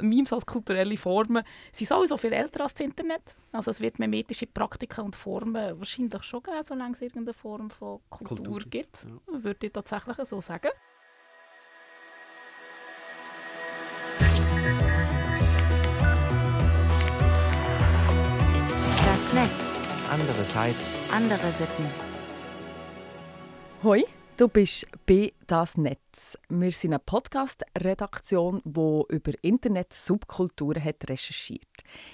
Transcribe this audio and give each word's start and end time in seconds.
Memes 0.00 0.32
als 0.32 0.44
kulturelle 0.44 0.96
Formen 0.96 1.42
sind 1.72 1.88
sowieso 1.88 2.16
viel 2.16 2.32
älter 2.32 2.62
als 2.62 2.74
das 2.74 2.84
Internet. 2.84 3.22
Also 3.52 3.70
es 3.70 3.80
wird 3.80 3.98
memetische 3.98 4.46
Praktiken 4.46 5.06
und 5.06 5.16
Formen 5.16 5.78
wahrscheinlich 5.78 6.22
schon 6.22 6.42
geben, 6.42 6.62
solange 6.62 6.92
es 6.92 7.02
irgendeine 7.02 7.34
Form 7.34 7.70
von 7.70 8.00
Kultur, 8.10 8.36
Kultur 8.36 8.60
gibt. 8.70 9.04
Ja. 9.04 9.42
Würde 9.42 9.66
ich 9.66 9.72
tatsächlich 9.72 10.16
so 10.28 10.40
sagen. 10.40 10.70
Das 19.04 19.32
Netz. 19.32 19.74
Andere 20.10 20.44
Sites. 20.44 20.90
Andere 21.10 21.50
Sitten. 21.50 21.86
Hoi. 23.82 24.04
Du 24.36 24.48
bist 24.48 24.86
bei 25.06 25.32
«Das 25.46 25.78
Netz». 25.78 26.36
Wir 26.50 26.70
sind 26.70 26.92
eine 26.92 26.98
Podcast-Redaktion, 26.98 28.60
die 28.66 29.14
über 29.14 29.32
Internet-Subkulturen 29.40 30.94
recherchiert 31.08 31.64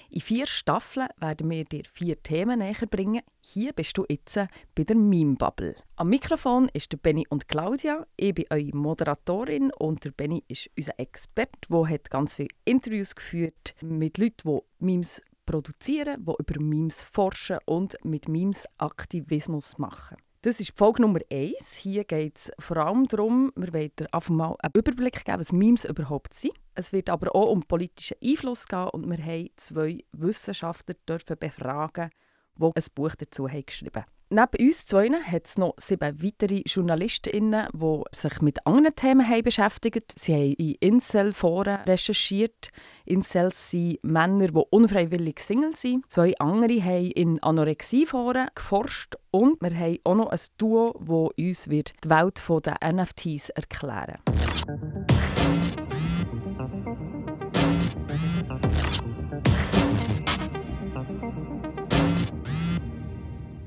In 0.09 0.21
vier 0.21 0.47
Staffeln 0.47 1.09
werden 1.17 1.49
wir 1.49 1.65
dir 1.65 1.83
vier 1.91 2.23
Themen 2.23 2.59
näher 2.59 2.87
bringen. 2.89 3.23
Hier 3.41 3.73
bist 3.73 3.97
du 3.97 4.05
jetzt 4.07 4.39
bei 4.73 4.85
der 4.85 4.95
Meme-Bubble. 4.95 5.75
Am 5.97 6.07
Mikrofon 6.07 6.69
ist 6.71 6.93
der 6.93 6.97
Benny 6.97 7.25
und 7.27 7.49
Claudia. 7.49 8.07
Ich 8.15 8.33
bin 8.33 8.45
eure 8.49 8.73
Moderatorin 8.73 9.73
und 9.73 10.05
der 10.05 10.11
Benny 10.11 10.45
ist 10.47 10.69
unser 10.77 10.97
Experte, 10.97 11.67
der 11.69 11.99
ganz 12.09 12.35
viele 12.35 12.47
Interviews 12.63 13.15
geführt 13.15 13.75
mit 13.81 14.17
Leuten, 14.17 14.61
die 14.79 14.85
Memes 14.85 15.21
produzieren, 15.45 16.25
die 16.25 16.33
über 16.39 16.61
Memes 16.61 17.03
forschen 17.03 17.57
und 17.65 17.97
mit 18.05 18.29
Memes 18.29 18.65
Aktivismus 18.77 19.77
machen. 19.77 20.15
Das 20.45 20.59
ist 20.59 20.77
Folge 20.77 21.03
Nummer 21.03 21.21
1. 21.31 21.73
Hier 21.77 22.03
geht 22.03 22.37
es 22.37 22.51
vor 22.59 22.75
allem 22.75 23.07
darum, 23.07 23.53
wir 23.55 23.71
wollen 23.71 23.91
einfach 24.11 24.29
mal 24.29 24.57
einen 24.59 24.73
Überblick 24.73 25.23
geben, 25.23 25.39
was 25.39 25.53
Memes 25.53 25.85
überhaupt 25.85 26.33
sind. 26.33 26.51
Es 26.75 26.91
wird 26.91 27.09
aber 27.09 27.33
auch 27.33 27.49
um 27.49 27.63
politischen 27.63 28.17
Einfluss 28.21 28.67
gehen 28.67 28.89
und 28.89 29.09
wir 29.09 29.23
haben 29.23 29.47
zwei 29.55 30.03
Wissenschaftler 30.11 30.95
dürfen 31.07 31.37
befragen, 31.39 32.09
die 32.57 32.65
ein 32.65 32.83
Buch 32.93 33.15
dazu 33.15 33.47
haben 33.47 33.65
geschrieben 33.65 34.01
haben. 34.01 34.11
Neben 34.33 34.67
uns 34.67 34.87
zwei 34.87 35.11
hat 35.11 35.45
es 35.45 35.59
noch 35.59 35.75
sieben 35.77 36.23
weitere 36.23 36.63
JournalistInnen, 36.65 37.67
die 37.71 38.01
sich 38.13 38.41
mit 38.41 38.65
anderen 38.65 38.95
Themen 38.95 39.29
haben 39.29 39.43
beschäftigt 39.43 40.11
Sie 40.17 40.33
haben 40.33 40.53
in 40.53 40.73
Incel-Foren 40.79 41.81
recherchiert. 41.81 42.69
Incels 43.05 43.69
sind 43.69 44.03
Männer, 44.03 44.47
die 44.47 44.63
unfreiwillig 44.71 45.39
Single 45.39 45.75
sind. 45.75 46.09
Zwei 46.09 46.33
andere 46.39 46.83
haben 46.83 47.11
in 47.11 47.43
Anorexie-Foren 47.43 48.47
geforscht. 48.55 49.17
Und 49.29 49.61
wir 49.61 49.77
haben 49.77 49.99
auch 50.03 50.15
noch 50.15 50.29
ein 50.31 50.39
Duo, 50.57 50.95
das 50.99 51.45
uns 51.45 51.63
die 51.65 52.09
Welt 52.09 52.41
der 52.65 52.91
NFTs 52.91 53.49
erklären 53.49 54.15
wird. 54.25 55.82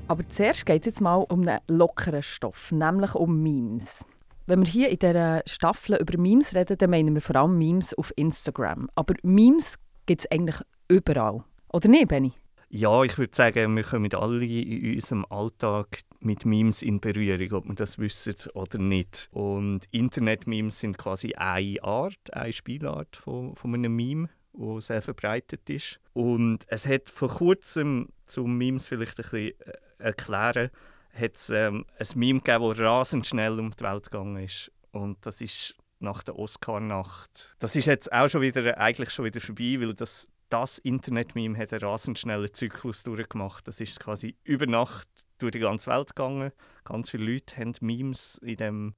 Aber 0.09 0.27
zuerst 0.29 0.65
geht 0.65 0.83
es 0.83 0.85
jetzt 0.85 1.01
mal 1.01 1.15
um 1.15 1.45
einen 1.45 1.59
lockeren 1.67 2.23
Stoff, 2.23 2.71
nämlich 2.71 3.13
um 3.13 3.43
Memes. 3.43 4.05
Wenn 4.45 4.61
wir 4.61 4.67
hier 4.67 4.89
in 4.89 4.99
dieser 4.99 5.43
Staffel 5.45 5.97
über 5.97 6.17
Memes 6.17 6.55
reden, 6.55 6.77
dann 6.77 6.89
meinen 6.89 7.13
wir 7.13 7.21
vor 7.21 7.35
allem 7.35 7.57
Memes 7.57 7.93
auf 7.93 8.13
Instagram. 8.15 8.89
Aber 8.95 9.15
Memes 9.23 9.75
gibt 10.05 10.21
es 10.21 10.31
eigentlich 10.31 10.61
überall. 10.87 11.43
Oder 11.73 11.89
nicht, 11.89 12.07
Benny? 12.07 12.31
Ja, 12.69 13.03
ich 13.03 13.17
würde 13.17 13.35
sagen, 13.35 13.75
wir 13.75 13.83
kommen 13.83 14.13
alle 14.13 14.45
in 14.45 14.95
unserem 14.95 15.25
Alltag 15.29 16.01
mit 16.19 16.45
Memes 16.45 16.81
in 16.81 17.01
Berührung, 17.01 17.51
ob 17.51 17.67
wir 17.67 17.75
das 17.75 17.97
wissen 17.97 18.35
oder 18.53 18.77
nicht. 18.77 19.27
Und 19.31 19.81
Internet-Memes 19.91 20.79
sind 20.79 20.97
quasi 20.97 21.33
eine 21.33 21.83
Art, 21.83 22.33
eine 22.33 22.53
Spielart 22.53 23.17
von, 23.17 23.55
von 23.55 23.73
einem 23.73 23.95
Meme, 23.95 24.29
wo 24.53 24.79
sehr 24.79 25.01
verbreitet 25.01 25.69
ist. 25.69 25.99
Und 26.13 26.63
es 26.67 26.87
hat 26.87 27.09
vor 27.09 27.29
kurzem 27.29 28.09
zum 28.25 28.57
Memes 28.57 28.87
vielleicht 28.87 29.19
ein 29.19 29.23
bisschen 29.23 29.59
äh, 29.61 29.73
erklären, 29.97 30.69
hat 31.13 31.35
es 31.35 31.49
ähm, 31.49 31.85
ein 31.99 32.07
Meme 32.19 32.39
gegeben, 32.41 32.69
das 32.69 32.79
rasend 32.79 33.27
schnell 33.27 33.59
um 33.59 33.71
die 33.71 33.83
Welt 33.83 34.11
gegangen 34.11 34.43
ist. 34.43 34.71
Und 34.91 35.25
das 35.25 35.41
ist 35.41 35.75
nach 35.99 36.23
der 36.23 36.37
Oscar-Nacht. 36.37 37.55
Das 37.59 37.75
ist 37.75 37.85
jetzt 37.85 38.11
auch 38.11 38.29
schon 38.29 38.41
wieder, 38.41 38.77
eigentlich 38.77 39.09
schon 39.09 39.25
wieder 39.25 39.41
vorbei, 39.41 39.77
weil 39.79 39.93
das, 39.93 40.27
das 40.49 40.77
Internet-Meme 40.79 41.57
hat 41.57 41.73
einen 41.73 41.81
rasend 41.81 42.19
schnellen 42.19 42.53
Zyklus 42.53 43.03
durchgemacht. 43.03 43.67
Das 43.67 43.79
ist 43.81 43.99
quasi 43.99 44.35
über 44.43 44.67
Nacht 44.67 45.07
durch 45.39 45.51
die 45.51 45.59
ganze 45.59 45.89
Welt 45.89 46.15
gegangen. 46.15 46.51
Ganz 46.83 47.09
viele 47.09 47.31
Leute 47.33 47.57
haben 47.57 47.73
Memes 47.81 48.39
in 48.43 48.57
dem 48.57 48.93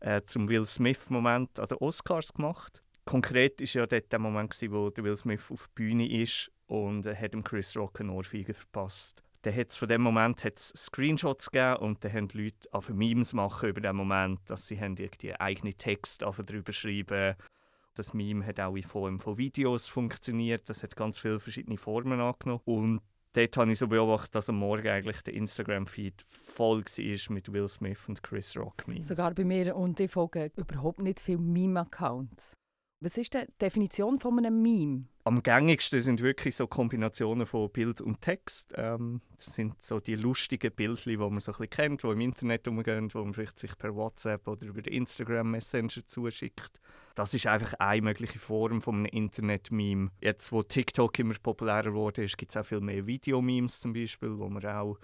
äh, 0.00 0.22
zum 0.26 0.48
Will 0.48 0.66
Smith-Moment 0.66 1.58
an 1.58 1.68
den 1.68 1.78
Oscars 1.78 2.32
gemacht. 2.32 2.82
Konkret 3.04 3.60
war 3.60 3.66
ja 3.66 3.86
dort 3.86 4.12
der 4.12 4.18
Moment, 4.18 4.54
wo 4.70 4.90
der 4.90 5.02
Will 5.02 5.16
Smith 5.16 5.50
auf 5.50 5.66
der 5.68 5.74
Bühne 5.74 6.22
ist 6.22 6.50
und 6.66 7.06
er 7.06 7.18
hat 7.18 7.32
dem 7.32 7.42
Chris 7.42 7.74
Rock 7.76 8.00
eine 8.00 8.12
Ohrfeige 8.12 8.54
verpasst 8.54 9.24
dann 9.42 9.54
hat's 9.54 9.76
von 9.76 9.88
dem 9.88 10.02
Moment 10.02 10.44
hat's 10.44 10.72
Screenshots 10.76 11.50
gegeben 11.50 11.76
und 11.76 12.04
dann 12.04 12.12
haben 12.12 12.28
die 12.28 12.44
Leute 12.44 12.68
auf 12.72 12.88
Memes 12.88 13.32
machen 13.32 13.68
über 13.68 13.80
den 13.80 13.96
Moment, 13.96 14.40
dass 14.46 14.66
sie 14.66 14.80
haben 14.80 14.96
irgendwie 14.96 15.34
eigene 15.34 15.74
Text 15.74 16.22
darüber 16.22 16.72
schreiben. 16.72 17.36
Das 17.94 18.14
Meme 18.14 18.46
hat 18.46 18.60
auch 18.60 18.76
in 18.76 18.82
Form 18.82 19.18
von 19.18 19.38
Videos 19.38 19.88
funktioniert. 19.88 20.68
Das 20.68 20.82
hat 20.82 20.94
ganz 20.94 21.18
viele 21.18 21.40
verschiedene 21.40 21.78
Formen 21.78 22.20
angenommen. 22.20 22.62
Und 22.64 23.00
dort 23.32 23.56
habe 23.56 23.72
ich 23.72 23.78
so 23.78 23.88
beobachtet, 23.88 24.34
dass 24.34 24.48
am 24.48 24.58
Morgen 24.58 24.86
eigentlich 24.86 25.20
der 25.22 25.34
Instagram-Feed 25.34 26.24
voll 26.28 26.84
war 26.84 27.34
mit 27.34 27.52
Will 27.52 27.68
Smith 27.68 28.08
und 28.08 28.22
Chris 28.22 28.56
Rock 28.56 28.86
Memes. 28.86 29.08
Sogar 29.08 29.34
bei 29.34 29.44
mir 29.44 29.74
und 29.74 29.98
ich 29.98 30.10
folge 30.10 30.52
überhaupt 30.56 31.00
nicht 31.00 31.18
viele 31.18 31.38
Meme-Accounts. 31.38 32.57
Was 33.00 33.16
ist 33.16 33.32
die 33.32 33.44
Definition 33.60 34.18
von 34.18 34.38
einem 34.38 34.60
Meme? 34.60 35.04
Am 35.22 35.40
gängigsten 35.40 36.00
sind 36.00 36.20
wirklich 36.20 36.56
so 36.56 36.66
Kombinationen 36.66 37.46
von 37.46 37.70
Bild 37.70 38.00
und 38.00 38.20
Text. 38.20 38.74
Ähm, 38.76 39.20
das 39.36 39.54
sind 39.54 39.80
so 39.80 40.00
die 40.00 40.16
lustigen 40.16 40.72
Bildchen, 40.72 41.12
die 41.12 41.16
man 41.16 41.38
so 41.38 41.52
ein 41.52 41.58
bisschen 41.58 41.70
kennt, 41.70 42.02
die 42.02 42.08
im 42.08 42.20
Internet 42.20 42.66
umgehen, 42.66 43.08
wo 43.14 43.22
man 43.22 43.34
vielleicht 43.34 43.56
sich 43.60 43.78
per 43.78 43.94
WhatsApp 43.94 44.48
oder 44.48 44.66
über 44.66 44.84
Instagram 44.84 45.52
Messenger 45.52 46.04
zuschickt. 46.06 46.80
Das 47.14 47.34
ist 47.34 47.46
einfach 47.46 47.74
eine 47.74 48.02
mögliche 48.02 48.40
Form 48.40 48.82
von 48.82 48.96
einem 48.96 49.06
Internet-Meme. 49.06 50.10
Jetzt, 50.20 50.50
wo 50.50 50.64
TikTok 50.64 51.16
immer 51.20 51.34
populärer 51.40 52.18
ist, 52.18 52.36
gibt 52.36 52.50
es 52.50 52.56
auch 52.56 52.66
viel 52.66 52.80
mehr 52.80 53.06
Videomemes 53.06 53.78
zum 53.78 53.92
Beispiel, 53.92 54.36
wo 54.36 54.48
man 54.48 54.66
auch 54.66 54.98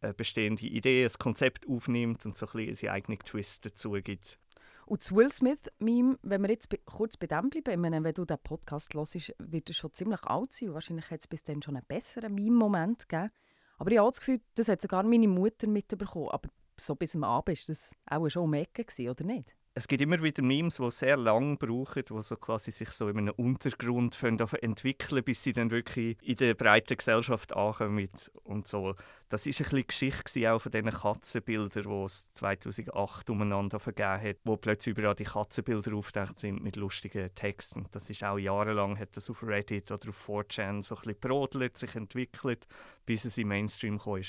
eine 0.00 0.14
bestehende 0.14 0.66
Idee, 0.66 1.04
ein 1.04 1.12
Konzept 1.18 1.66
aufnimmt 1.66 2.24
und 2.26 2.36
so 2.36 2.46
ein 2.46 2.52
bisschen 2.52 2.74
seinen 2.76 2.90
eigenen 2.90 3.18
Twist 3.18 3.66
dazu 3.66 3.90
gibt. 3.92 4.38
Und 4.86 5.02
das 5.02 5.14
Will 5.14 5.30
Smith-Meme, 5.30 6.18
wenn 6.22 6.42
wir 6.42 6.50
jetzt 6.50 6.68
kurz 6.84 7.16
bei 7.16 7.26
dem 7.26 7.50
bleiben, 7.50 7.80
meine, 7.80 8.02
wenn 8.04 8.14
du 8.14 8.24
den 8.24 8.38
Podcast 8.38 8.94
hörst, 8.94 9.34
wird 9.38 9.70
er 9.70 9.74
schon 9.74 9.92
ziemlich 9.94 10.22
alt 10.24 10.52
sein 10.52 10.68
und 10.68 10.74
wahrscheinlich 10.74 11.10
hat 11.10 11.20
es 11.20 11.26
bis 11.26 11.42
dann 11.42 11.62
schon 11.62 11.76
einen 11.76 11.86
besseren 11.86 12.34
Meme-Moment 12.34 13.08
gegeben. 13.08 13.30
Aber 13.78 13.90
ich 13.90 13.98
habe 13.98 14.08
das 14.08 14.20
Gefühl, 14.20 14.40
das 14.54 14.68
hat 14.68 14.82
sogar 14.82 15.02
meine 15.02 15.28
Mutter 15.28 15.66
mitbekommen. 15.66 16.28
Aber 16.30 16.48
so 16.78 16.94
bis 16.94 17.14
am 17.14 17.24
Abend 17.24 17.58
war 17.58 17.64
das 17.66 17.92
auch 18.06 18.28
schon 18.28 18.44
um 18.44 18.54
Ecke, 18.54 18.84
oder 19.10 19.24
nicht? 19.24 19.54
Es 19.76 19.88
gibt 19.88 20.02
immer 20.02 20.22
wieder 20.22 20.40
Memes, 20.40 20.76
die 20.76 20.90
sehr 20.92 21.16
lang 21.16 21.58
brauchen, 21.58 22.04
die 22.08 22.22
so 22.22 22.36
quasi 22.36 22.70
sich 22.70 22.90
so 22.90 23.08
in 23.08 23.18
einem 23.18 23.34
Untergrund 23.36 24.16
entwickeln, 24.22 25.24
bis 25.24 25.42
sie 25.42 25.52
dann 25.52 25.72
wirklich 25.72 26.16
in 26.22 26.36
der 26.36 26.54
breiten 26.54 26.96
Gesellschaft 26.96 27.56
ankommen 27.56 28.08
und 28.44 28.68
so. 28.68 28.94
Das 29.28 29.46
ist 29.46 29.60
ein 29.60 29.64
bisschen 29.64 29.86
Geschichte 29.88 30.52
auch 30.52 30.60
von 30.60 30.70
diesen 30.70 30.90
Katzenbildern, 30.90 31.82
die 31.82 32.04
es 32.04 32.32
2008 32.34 33.30
umeinander 33.30 33.80
vergeben 33.80 34.22
hat, 34.22 34.36
wo 34.44 34.56
plötzlich 34.56 34.96
überall 34.96 35.16
die 35.16 35.24
Katzenbilder 35.24 35.94
auftaucht 35.94 36.38
sind 36.38 36.62
mit 36.62 36.76
lustigen 36.76 37.34
Texten. 37.34 37.86
Das 37.90 38.08
ist 38.08 38.22
auch 38.22 38.38
jahrelang 38.38 38.96
hat 38.96 39.16
das 39.16 39.28
auf 39.28 39.42
Reddit 39.42 39.90
oder 39.90 40.10
auf 40.10 40.28
4chan 40.28 40.84
so 40.84 40.94
ein 40.94 41.00
bisschen 41.00 41.20
brodelt, 41.20 41.76
sich 41.76 41.96
entwickelt, 41.96 42.68
bis 43.06 43.24
es 43.24 43.38
im 43.38 43.48
Mainstream 43.48 43.98
kam. 43.98 44.22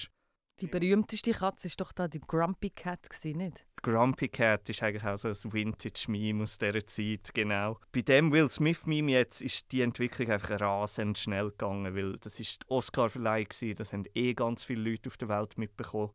Die 0.62 0.68
berühmteste 0.68 1.34
Katze 1.34 1.68
war 1.68 1.76
doch 1.78 1.92
da 1.92 2.08
die 2.08 2.22
Grumpy 2.22 2.70
Cat, 2.70 3.10
nicht? 3.26 3.66
Grumpy 3.82 4.30
Cat 4.30 4.70
ist 4.70 4.82
eigentlich 4.82 5.04
auch 5.04 5.18
so 5.18 5.28
ein 5.28 5.54
Vintage-Meme 5.54 6.44
aus 6.44 6.58
dieser 6.58 6.86
Zeit, 6.88 7.34
genau. 7.34 7.78
Bei 7.92 8.02
dem 8.02 8.32
Will 8.32 8.50
Smith-Meme 8.50 9.12
jetzt 9.12 9.42
ist 9.42 9.70
die 9.74 9.82
Entwicklung 9.82 10.32
einfach 10.32 10.62
rasend 10.62 11.18
schnell 11.18 11.50
gegangen, 11.50 11.94
weil 11.94 12.18
das 12.20 12.40
ist 12.40 12.64
die 12.64 12.72
Oscar-Verleihung, 12.72 13.50
das 13.76 13.92
haben 13.92 14.06
eh 14.14 14.34
ganz 14.34 14.64
viele 14.64 14.92
Leute 14.92 15.10
auf 15.10 15.18
der 15.18 15.28
Welt 15.28 15.58
mitbekommen. 15.58 16.12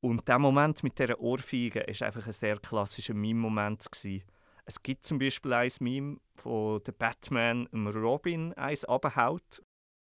Und 0.00 0.26
der 0.28 0.38
Moment 0.38 0.82
mit 0.82 0.98
dieser 0.98 1.20
Ohrfeige 1.20 1.80
war 1.80 2.06
einfach 2.06 2.26
ein 2.26 2.32
sehr 2.32 2.58
klassischer 2.58 3.14
Meme-Moment. 3.14 3.84
Es 4.64 4.82
gibt 4.82 5.04
zum 5.06 5.18
Beispiel 5.18 5.52
ein 5.52 5.70
Meme, 5.80 6.16
wo 6.42 6.78
der 6.78 6.92
Batman 6.92 7.66
Robin 7.74 8.54
eins 8.54 8.86
abhaut 8.86 9.62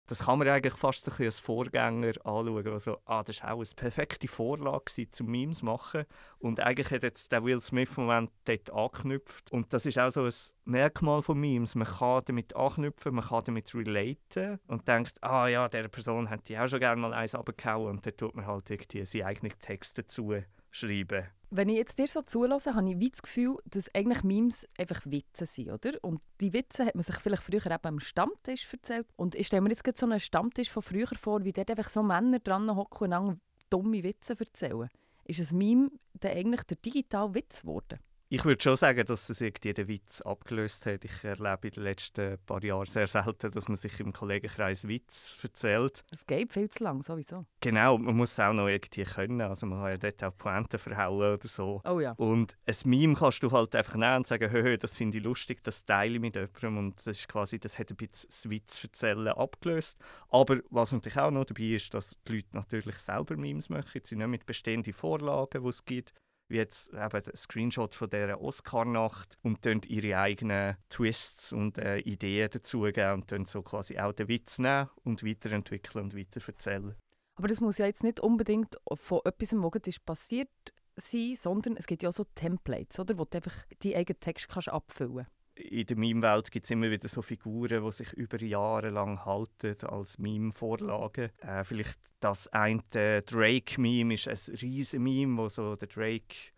das 0.06 0.24
kann 0.24 0.38
man 0.38 0.48
eigentlich 0.48 0.74
fast 0.74 1.08
ein 1.08 1.24
als 1.24 1.38
Vorgänger 1.38 2.12
anschauen. 2.24 2.66
Also, 2.68 2.98
ah, 3.04 3.22
das 3.22 3.42
war 3.42 3.52
auch 3.52 3.58
eine 3.58 3.74
perfekte 3.76 4.28
Vorlage 4.28 5.08
zum 5.10 5.28
Memes 5.28 5.62
machen. 5.62 6.04
Und 6.38 6.60
eigentlich 6.60 6.90
hat 6.90 7.02
jetzt 7.02 7.30
der 7.30 7.44
Will 7.44 7.60
Smith-Moment 7.60 8.30
dort 8.44 8.70
angeknüpft. 8.72 9.52
Und 9.52 9.72
das 9.72 9.86
ist 9.86 9.98
auch 9.98 10.10
so 10.10 10.24
ein 10.24 10.32
Merkmal 10.64 11.22
von 11.22 11.38
Memes. 11.38 11.74
Man 11.76 11.86
kann 11.86 12.22
damit 12.24 12.56
anknüpfen, 12.56 13.14
man 13.14 13.24
kann 13.24 13.44
damit 13.44 13.74
relaten 13.74 14.58
und 14.66 14.88
denkt, 14.88 15.22
ah 15.22 15.46
ja, 15.46 15.68
der 15.68 15.88
Person 15.88 16.26
hätte 16.26 16.52
ich 16.52 16.58
auch 16.58 16.68
schon 16.68 16.80
gerne 16.80 17.00
mal 17.00 17.14
eins 17.14 17.34
abgehauen. 17.34 17.92
Und 17.92 18.06
dann 18.06 18.16
tut 18.16 18.34
man 18.34 18.46
halt 18.46 18.70
irgendwie 18.70 19.04
seine 19.04 19.26
eigenen 19.26 19.58
Texte 19.60 20.02
dazu 20.02 20.34
schreiben. 20.70 21.28
Wenn 21.54 21.68
ich 21.68 21.76
jetzt 21.76 21.98
dir 21.98 22.08
so 22.08 22.22
zulasse, 22.22 22.74
habe 22.74 22.88
ich 22.88 22.98
wie 22.98 23.10
das 23.10 23.20
Gefühl, 23.20 23.58
dass 23.66 23.94
eigentlich 23.94 24.24
Memes 24.24 24.66
einfach 24.78 25.02
Witze 25.04 25.44
sind, 25.44 25.70
oder? 25.70 25.92
Und 26.00 26.22
die 26.40 26.54
Witze 26.54 26.86
hat 26.86 26.94
man 26.94 27.04
sich 27.04 27.16
vielleicht 27.16 27.42
früher 27.42 27.66
eben 27.66 27.88
am 27.88 28.00
Stammtisch 28.00 28.66
erzählt. 28.72 29.06
Und 29.16 29.34
ich 29.34 29.48
stelle 29.48 29.60
mir 29.60 29.68
jetzt 29.68 29.98
so 29.98 30.06
einen 30.06 30.18
Stammtisch 30.18 30.70
von 30.70 30.82
früher 30.82 31.08
vor, 31.08 31.44
wie 31.44 31.52
dort 31.52 31.68
einfach 31.68 31.90
so 31.90 32.02
Männer 32.02 32.38
dran 32.38 32.74
hocken 32.74 33.12
und 33.12 33.40
dumme 33.68 34.02
Witze 34.02 34.34
erzählen. 34.38 34.88
Ist 35.24 35.52
ein 35.52 35.58
Meme 35.58 35.90
dann 36.14 36.32
eigentlich 36.32 36.62
der 36.62 36.78
digitale 36.78 37.34
Witz 37.34 37.60
geworden? 37.60 37.98
Ich 38.34 38.46
würde 38.46 38.62
schon 38.62 38.78
sagen, 38.78 39.04
dass 39.04 39.28
es 39.28 39.42
irgendwie 39.42 39.74
den 39.74 39.88
Witz 39.88 40.22
abgelöst 40.22 40.86
hat. 40.86 41.04
Ich 41.04 41.22
erlebe 41.22 41.68
in 41.68 41.74
den 41.74 41.82
letzten 41.82 42.38
paar 42.46 42.64
Jahren 42.64 42.86
sehr 42.86 43.06
selten, 43.06 43.50
dass 43.50 43.68
man 43.68 43.76
sich 43.76 44.00
im 44.00 44.14
Kollegenkreis 44.14 44.88
Witz 44.88 45.36
erzählt. 45.42 46.02
Das 46.08 46.24
geht 46.24 46.50
viel 46.50 46.70
zu 46.70 46.82
lang, 46.82 47.02
sowieso. 47.02 47.44
Genau, 47.60 47.98
man 47.98 48.16
muss 48.16 48.32
es 48.32 48.40
auch 48.40 48.54
noch 48.54 48.68
irgendwie 48.68 49.02
können. 49.02 49.42
Also 49.42 49.66
man 49.66 49.80
kann 49.80 49.90
ja 49.90 49.96
dort 49.98 50.24
auch 50.24 50.38
Pointen 50.38 50.78
verhauen 50.78 51.34
oder 51.34 51.46
so. 51.46 51.82
Oh 51.84 52.00
ja. 52.00 52.12
Und 52.12 52.56
ein 52.64 52.74
Meme 52.86 53.14
kannst 53.16 53.42
du 53.42 53.50
halt 53.50 53.76
einfach 53.76 53.96
nehmen 53.96 54.16
und 54.16 54.26
sagen, 54.26 54.50
hö, 54.50 54.78
das 54.78 54.96
finde 54.96 55.18
ich 55.18 55.24
lustig, 55.24 55.62
das 55.62 55.84
teile 55.84 56.14
ich 56.14 56.20
mit 56.22 56.34
jemandem. 56.34 56.78
Und 56.78 56.96
das 56.96 57.18
ist 57.18 57.28
quasi, 57.28 57.58
das 57.58 57.78
hat 57.78 57.90
ein 57.90 57.96
bisschen 57.96 58.30
das 58.30 58.48
Witz 58.48 58.82
erzählen 58.82 59.28
abgelöst. 59.28 59.98
Aber 60.30 60.58
was 60.70 60.92
natürlich 60.92 61.18
auch 61.18 61.30
noch 61.30 61.44
dabei 61.44 61.64
ist, 61.64 61.92
dass 61.92 62.18
die 62.26 62.36
Leute 62.36 62.48
natürlich 62.52 62.96
selber 62.96 63.36
Memes 63.36 63.68
machen. 63.68 64.00
Sie 64.02 64.16
nicht 64.16 64.26
mit 64.26 64.46
bestehenden 64.46 64.94
Vorlagen, 64.94 65.62
die 65.62 65.68
es 65.68 65.84
gibt 65.84 66.14
wie 66.48 66.56
jetzt 66.56 66.92
eben 66.92 67.22
der 67.22 67.36
Screenshot 67.36 67.94
von 67.94 68.10
dieser 68.10 68.40
Oscar-Nacht 68.40 69.38
und 69.42 69.64
dann 69.64 69.80
ihre 69.86 70.18
eigenen 70.18 70.76
Twists 70.88 71.52
und 71.52 71.78
äh, 71.78 71.98
Ideen 71.98 72.50
dazugeben 72.50 73.14
und 73.14 73.32
dann 73.32 73.44
so 73.46 73.62
quasi 73.62 73.98
auch 73.98 74.12
den 74.12 74.28
Witz 74.28 74.58
nehmen 74.58 74.90
und 75.04 75.24
weiterentwickeln 75.24 76.04
und 76.04 76.16
weiterverzählen. 76.16 76.94
Aber 77.36 77.48
das 77.48 77.60
muss 77.60 77.78
ja 77.78 77.86
jetzt 77.86 78.04
nicht 78.04 78.20
unbedingt 78.20 78.76
von 78.94 79.20
etwas, 79.24 79.52
was 79.54 79.82
ist 79.86 80.04
passiert 80.04 80.50
sein, 80.96 81.34
sondern 81.36 81.76
es 81.76 81.86
gibt 81.86 82.02
ja 82.02 82.10
auch 82.10 82.14
so 82.14 82.24
Templates, 82.34 82.98
oder, 82.98 83.16
wo 83.16 83.24
du 83.24 83.38
einfach 83.38 83.64
deinen 83.82 83.94
eigenen 83.94 84.20
Text 84.20 84.48
kannst 84.48 84.68
abfüllen 84.68 85.16
kannst 85.16 85.41
in 85.62 85.86
der 85.86 85.96
Meme-Welt 85.96 86.50
gibt 86.50 86.64
es 86.64 86.70
immer 86.70 86.90
wieder 86.90 87.08
so 87.08 87.22
Figuren, 87.22 87.84
die 87.84 87.92
sich 87.92 88.12
über 88.14 88.40
Jahre 88.42 88.90
lang 88.90 89.24
halten 89.24 89.76
als 89.86 90.18
Meme-Vorlagen. 90.18 91.30
Äh, 91.40 91.64
vielleicht 91.64 91.98
das 92.20 92.48
eine 92.48 92.82
Drake-Meme 93.22 94.14
ist 94.14 94.28
ein 94.28 94.54
riesen 94.56 95.02
Meme, 95.02 95.36
wo 95.36 95.48
so 95.48 95.76
der 95.76 95.88
Drake 95.88 96.52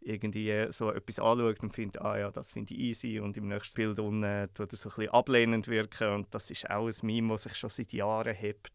irgendwie 0.00 0.66
so 0.70 0.92
etwas 0.92 1.18
anschaut 1.18 1.60
und 1.60 1.72
findet, 1.72 2.00
ah 2.00 2.18
ja, 2.18 2.30
das 2.30 2.52
finde 2.52 2.74
ich 2.74 2.80
easy 2.80 3.18
und 3.18 3.36
im 3.36 3.48
nächsten 3.48 3.74
Bild 3.74 3.98
unten 3.98 4.48
tut 4.54 4.72
er 4.72 4.76
so 4.76 4.88
ein 4.88 4.94
bisschen 4.94 5.12
ablehnend 5.12 5.66
wirken 5.66 6.08
und 6.14 6.32
das 6.32 6.50
ist 6.50 6.70
auch 6.70 6.86
ein 6.86 6.94
Meme, 7.02 7.34
das 7.34 7.42
sich 7.44 7.56
schon 7.56 7.70
seit 7.70 7.92
Jahren 7.92 8.34
hebt. 8.34 8.70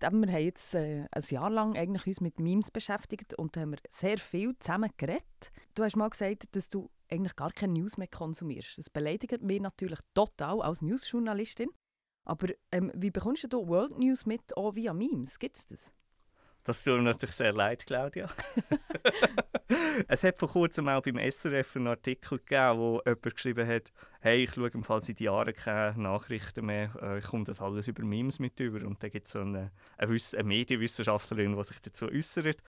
Wir 0.00 0.32
haben 0.32 0.44
jetzt 0.44 0.74
äh, 0.74 1.06
ein 1.10 1.22
Jahr 1.28 1.50
lang 1.50 1.76
eigentlich 1.76 2.06
uns 2.06 2.20
mit 2.20 2.38
Memes 2.38 2.70
beschäftigt 2.70 3.34
und 3.34 3.56
haben 3.56 3.72
wir 3.72 3.78
sehr 3.88 4.18
viel 4.18 4.56
zusammen 4.58 4.90
geredet. 4.96 5.52
Du 5.74 5.84
hast 5.84 5.96
mal 5.96 6.08
gesagt, 6.08 6.54
dass 6.54 6.68
du 6.68 6.90
eigentlich 7.10 7.36
gar 7.36 7.52
keine 7.52 7.74
News 7.74 7.96
mehr 7.96 8.08
konsumierst. 8.08 8.78
Das 8.78 8.90
beleidigt 8.90 9.42
mich 9.42 9.60
natürlich 9.60 10.00
total 10.14 10.62
als 10.62 10.82
Newsjournalistin. 10.82 11.70
Aber 12.24 12.48
ähm, 12.72 12.92
wie 12.94 13.10
bekommst 13.10 13.50
du 13.50 13.68
World 13.68 13.98
News 13.98 14.26
mit, 14.26 14.56
auch 14.56 14.74
via 14.74 14.92
Memes? 14.92 15.38
Gibt 15.38 15.56
es 15.56 15.66
das? 15.66 15.90
Das 16.64 16.84
tut 16.84 16.96
mir 16.96 17.02
natürlich 17.02 17.36
sehr 17.36 17.52
leid, 17.52 17.86
Claudia. 17.86 18.28
es 20.08 20.22
hat 20.22 20.38
vor 20.38 20.48
kurzem 20.48 20.88
auch 20.88 21.02
beim 21.02 21.18
SRF 21.18 21.76
einen 21.76 21.86
Artikel 21.88 22.38
gegeben, 22.38 22.78
wo 22.78 23.02
jemand 23.04 23.34
geschrieben 23.34 23.66
hat, 23.66 23.92
hey, 24.20 24.44
ich 24.44 24.52
schaue 24.52 24.68
im 24.68 24.84
Fall 24.84 25.00
seit 25.00 25.20
Jahren 25.20 25.54
keine 25.54 25.98
Nachrichten 26.00 26.66
mehr, 26.66 26.90
äh, 27.00 27.18
ich 27.18 27.24
komme 27.24 27.44
das 27.44 27.60
alles 27.60 27.88
über 27.88 28.04
Memes 28.04 28.38
mit 28.38 28.60
über. 28.60 28.86
Und 28.86 29.02
da 29.02 29.08
gibt 29.08 29.26
es 29.26 29.32
so 29.32 29.40
eine, 29.40 29.70
eine, 29.96 30.18
eine 30.32 30.44
Medienwissenschaftlerin, 30.44 31.56
die 31.56 31.64
sich 31.64 31.80
dazu 31.80 32.06
äußert. 32.06 32.62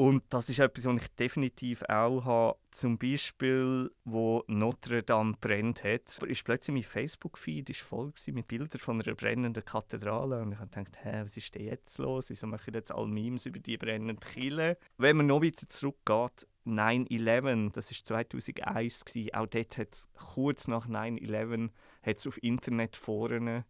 Und 0.00 0.22
das 0.28 0.48
ist 0.48 0.60
etwas, 0.60 0.84
was 0.84 1.02
ich 1.02 1.08
definitiv 1.16 1.82
auch 1.88 2.24
habe. 2.24 2.58
Zum 2.70 2.98
Beispiel, 2.98 3.90
wo 4.04 4.44
Notre 4.46 5.02
Dame 5.02 5.34
brennt 5.40 5.82
hat, 5.82 6.22
ist 6.22 6.44
plötzlich 6.44 6.72
mein 6.72 6.84
Facebook-Feed 6.84 7.76
voll 7.78 8.12
mit 8.28 8.46
Bildern 8.46 8.78
von 8.78 9.02
einer 9.02 9.16
brennenden 9.16 9.64
Kathedrale. 9.64 10.40
Und 10.40 10.52
ich 10.52 10.58
habe 10.60 10.70
gedacht, 10.70 10.96
hä, 11.02 11.22
was 11.24 11.36
ist 11.36 11.52
denn 11.52 11.64
jetzt 11.64 11.98
los? 11.98 12.30
Wieso 12.30 12.46
mache 12.46 12.70
ich 12.70 12.76
jetzt 12.76 12.92
alle 12.92 13.08
Memes 13.08 13.46
über 13.46 13.58
die 13.58 13.76
brennende 13.76 14.14
Kirche? 14.24 14.78
Wenn 14.98 15.16
man 15.16 15.26
noch 15.26 15.42
weiter 15.42 15.68
zurückgeht, 15.68 16.46
9-11, 16.64 17.72
das 17.72 17.90
war 17.90 18.22
2001, 18.22 19.04
gewesen. 19.04 19.34
auch 19.34 19.46
dort 19.48 19.78
hat 19.78 19.94
es 19.94 20.08
kurz 20.14 20.68
nach 20.68 20.86
9-11 20.86 21.70
auf 22.28 22.40
Internetforen 22.40 23.64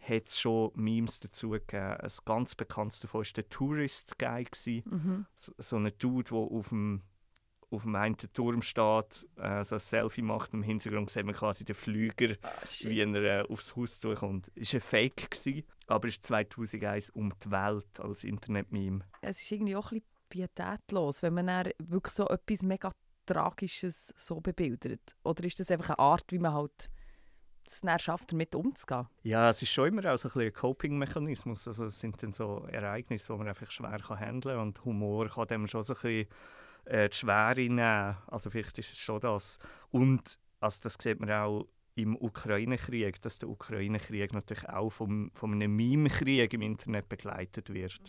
hat 0.00 0.28
es 0.28 0.40
schon 0.40 0.70
Memes 0.74 1.20
dazu 1.20 1.50
gegeben. 1.50 1.96
Ein 2.00 2.10
ganz 2.24 2.54
bekanntes 2.54 3.00
davon 3.00 3.24
war 3.24 3.32
der 3.34 3.48
Tourist 3.48 4.18
Guy. 4.18 4.46
Mhm. 4.84 5.26
So, 5.34 5.52
so 5.58 5.76
ein 5.76 5.90
Dude, 5.98 6.30
der 6.30 6.38
auf 6.38 6.68
dem, 6.68 7.02
auf 7.70 7.82
dem 7.82 7.94
einen 7.96 8.16
Turm 8.16 8.62
steht, 8.62 9.26
äh, 9.36 9.64
so 9.64 9.76
ein 9.76 9.80
Selfie 9.80 10.22
macht. 10.22 10.54
Im 10.54 10.62
Hintergrund 10.62 11.10
sieht 11.10 11.26
man 11.26 11.34
quasi 11.34 11.64
den 11.64 11.74
Flüger, 11.74 12.36
ah, 12.42 12.52
wie 12.82 13.00
er 13.00 13.40
äh, 13.42 13.48
aufs 13.48 13.74
Haus 13.76 13.98
zukommt. 13.98 14.52
Es 14.54 14.72
war 14.72 14.78
ein 14.78 14.82
Fake, 14.82 15.30
gewesen, 15.30 15.64
aber 15.86 16.08
es 16.08 16.14
ist 16.14 16.24
2001 16.26 17.10
um 17.10 17.32
die 17.44 17.50
Welt 17.50 18.00
als 18.00 18.24
Internet-Meme. 18.24 19.04
Es 19.22 19.40
ist 19.40 19.50
irgendwie 19.50 19.76
auch 19.76 19.90
ein 19.90 20.00
bisschen 20.00 20.16
pietätlos, 20.28 21.22
wenn 21.22 21.34
man 21.34 21.46
dann 21.46 21.70
wirklich 21.78 22.14
so 22.14 22.28
etwas 22.28 22.62
mega 22.62 22.90
Tragisches 23.26 24.14
so 24.16 24.40
bebildert. 24.40 25.16
Oder 25.24 25.44
ist 25.44 25.58
das 25.58 25.70
einfach 25.70 25.90
eine 25.90 25.98
Art, 25.98 26.30
wie 26.30 26.38
man 26.38 26.54
halt 26.54 26.90
es 27.68 27.80
dann 27.80 27.98
schafft, 27.98 28.32
damit 28.32 28.54
umzugehen? 28.54 29.06
Ja, 29.22 29.50
es 29.50 29.62
ist 29.62 29.72
schon 29.72 29.88
immer 29.88 30.12
auch 30.12 30.18
so 30.18 30.28
ein, 30.28 30.40
ein 30.40 30.52
Coping-Mechanismus. 30.52 31.66
Also 31.68 31.86
es 31.86 32.00
sind 32.00 32.22
dann 32.22 32.32
so 32.32 32.66
Ereignisse, 32.70 33.32
die 33.32 33.38
man 33.38 33.48
einfach 33.48 33.70
schwer 33.70 33.98
handeln 34.08 34.56
kann. 34.56 34.66
Und 34.68 34.84
Humor 34.84 35.28
kann 35.28 35.46
dem 35.46 35.66
schon 35.66 35.84
so 35.84 35.94
ein 35.94 36.00
bisschen 36.00 36.28
äh, 36.86 37.08
die 37.08 37.16
Schwere 37.16 37.60
nehmen. 37.60 38.16
Also 38.26 38.50
vielleicht 38.50 38.78
ist 38.78 38.92
es 38.92 38.98
schon 38.98 39.20
das. 39.20 39.58
Und 39.90 40.38
also 40.60 40.80
das 40.82 40.96
sieht 41.00 41.20
man 41.20 41.30
auch 41.30 41.66
im 41.96 42.14
Ukraine-Krieg, 42.16 43.20
dass 43.22 43.38
der 43.38 43.48
Ukraine-Krieg 43.48 44.32
natürlich 44.32 44.68
auch 44.68 44.90
vom, 44.90 45.30
von 45.34 45.52
einem 45.52 45.74
Meme-Krieg 45.74 46.52
im 46.52 46.62
Internet 46.62 47.08
begleitet 47.08 47.72
wird. 47.72 48.00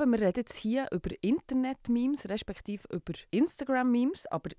Eben, 0.00 0.12
wir 0.12 0.20
reden 0.20 0.38
jetzt 0.38 0.56
hier 0.56 0.88
über 0.92 1.10
Internet-Memes, 1.20 2.28
respektive 2.28 2.88
über 2.90 3.14
Instagram-Memes, 3.30 4.26
aber 4.26 4.50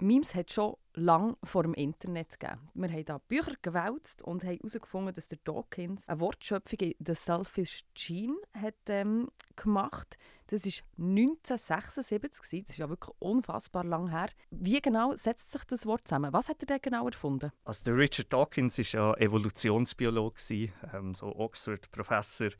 Memes 0.00 0.34
hat 0.34 0.50
schon 0.50 0.74
lange 0.94 1.36
vor 1.44 1.62
dem 1.62 1.74
Internet 1.74 2.38
gegeben. 2.38 2.68
Wir 2.74 2.88
haben 2.90 3.04
da 3.04 3.18
Bücher 3.18 3.54
gewälzt 3.62 4.22
und 4.22 4.44
haben 4.44 4.56
herausgefunden, 4.56 5.14
dass 5.14 5.28
der 5.28 5.38
Dawkins 5.44 6.08
eine 6.08 6.20
Wortschöpfung 6.20 6.78
in 6.80 6.94
«The 6.98 7.14
Selfish 7.14 7.84
Gene» 7.94 8.36
hat, 8.52 8.74
ähm, 8.88 9.28
gemacht 9.56 10.16
Das 10.48 10.64
war 10.66 10.72
1976, 10.98 12.62
das 12.62 12.70
ist 12.70 12.78
ja 12.78 12.88
wirklich 12.88 13.14
unfassbar 13.20 13.84
lang 13.84 14.08
her. 14.08 14.30
Wie 14.50 14.80
genau 14.80 15.14
setzt 15.14 15.52
sich 15.52 15.64
das 15.64 15.86
Wort 15.86 16.08
zusammen? 16.08 16.32
Was 16.32 16.48
hat 16.48 16.62
er 16.62 16.66
denn 16.66 16.82
genau 16.82 17.06
erfunden? 17.06 17.52
Also 17.64 17.84
der 17.84 17.96
Richard 17.96 18.32
Dawkins 18.32 18.78
war 18.78 18.84
ja 18.84 19.14
Evolutionsbiologe, 19.16 20.70
ähm, 20.92 21.14
so 21.14 21.34
Oxford-Professor. 21.36 22.50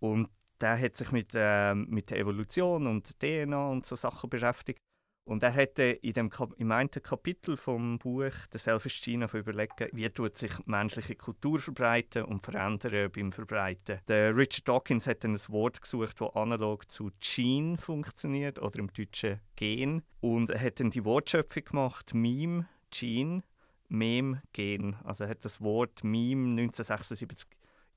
Und 0.00 0.30
der 0.60 0.80
hat 0.80 0.96
sich 0.96 1.10
mit, 1.12 1.32
äh, 1.34 1.74
mit 1.74 2.10
der 2.10 2.18
Evolution 2.18 2.86
und 2.86 3.18
DNA 3.18 3.68
und 3.68 3.86
so 3.86 3.96
Sachen 3.96 4.30
beschäftigt. 4.30 4.80
Und 5.24 5.42
er 5.44 5.54
hatte 5.54 5.82
in 5.84 6.14
dem 6.14 6.30
im 6.56 6.72
einen 6.72 6.90
Kapitel 6.90 7.56
vom 7.56 7.98
Buch 7.98 8.32
«The 8.50 8.58
Selfish 8.58 9.00
Gene» 9.00 9.28
überlegt, 9.32 9.88
wie 9.92 10.08
tut 10.08 10.36
sich 10.36 10.50
menschliche 10.66 11.14
Kultur 11.14 11.60
verbreiten 11.60 12.24
und 12.24 12.42
verändern 12.42 13.12
beim 13.12 13.30
Verbreiten. 13.30 14.00
Der 14.08 14.36
Richard 14.36 14.66
Dawkins 14.66 15.06
hat 15.06 15.22
dann 15.22 15.34
ein 15.34 15.48
Wort 15.48 15.80
gesucht, 15.82 16.20
das 16.20 16.34
analog 16.34 16.90
zu 16.90 17.10
Gene 17.20 17.78
funktioniert 17.78 18.60
oder 18.60 18.80
im 18.80 18.92
Deutschen 18.92 19.40
Gen. 19.54 20.02
Und 20.20 20.50
er 20.50 20.60
hat 20.60 20.80
dann 20.80 20.90
die 20.90 21.04
Wortschöpfung 21.04 21.64
gemacht, 21.64 22.12
Meme, 22.12 22.66
Gene, 22.90 23.44
Mem, 23.88 24.40
Gen. 24.52 24.96
Also 25.04 25.24
er 25.24 25.30
hat 25.30 25.44
das 25.44 25.60
Wort 25.60 26.02
Meme 26.02 26.60
1976 26.60 27.46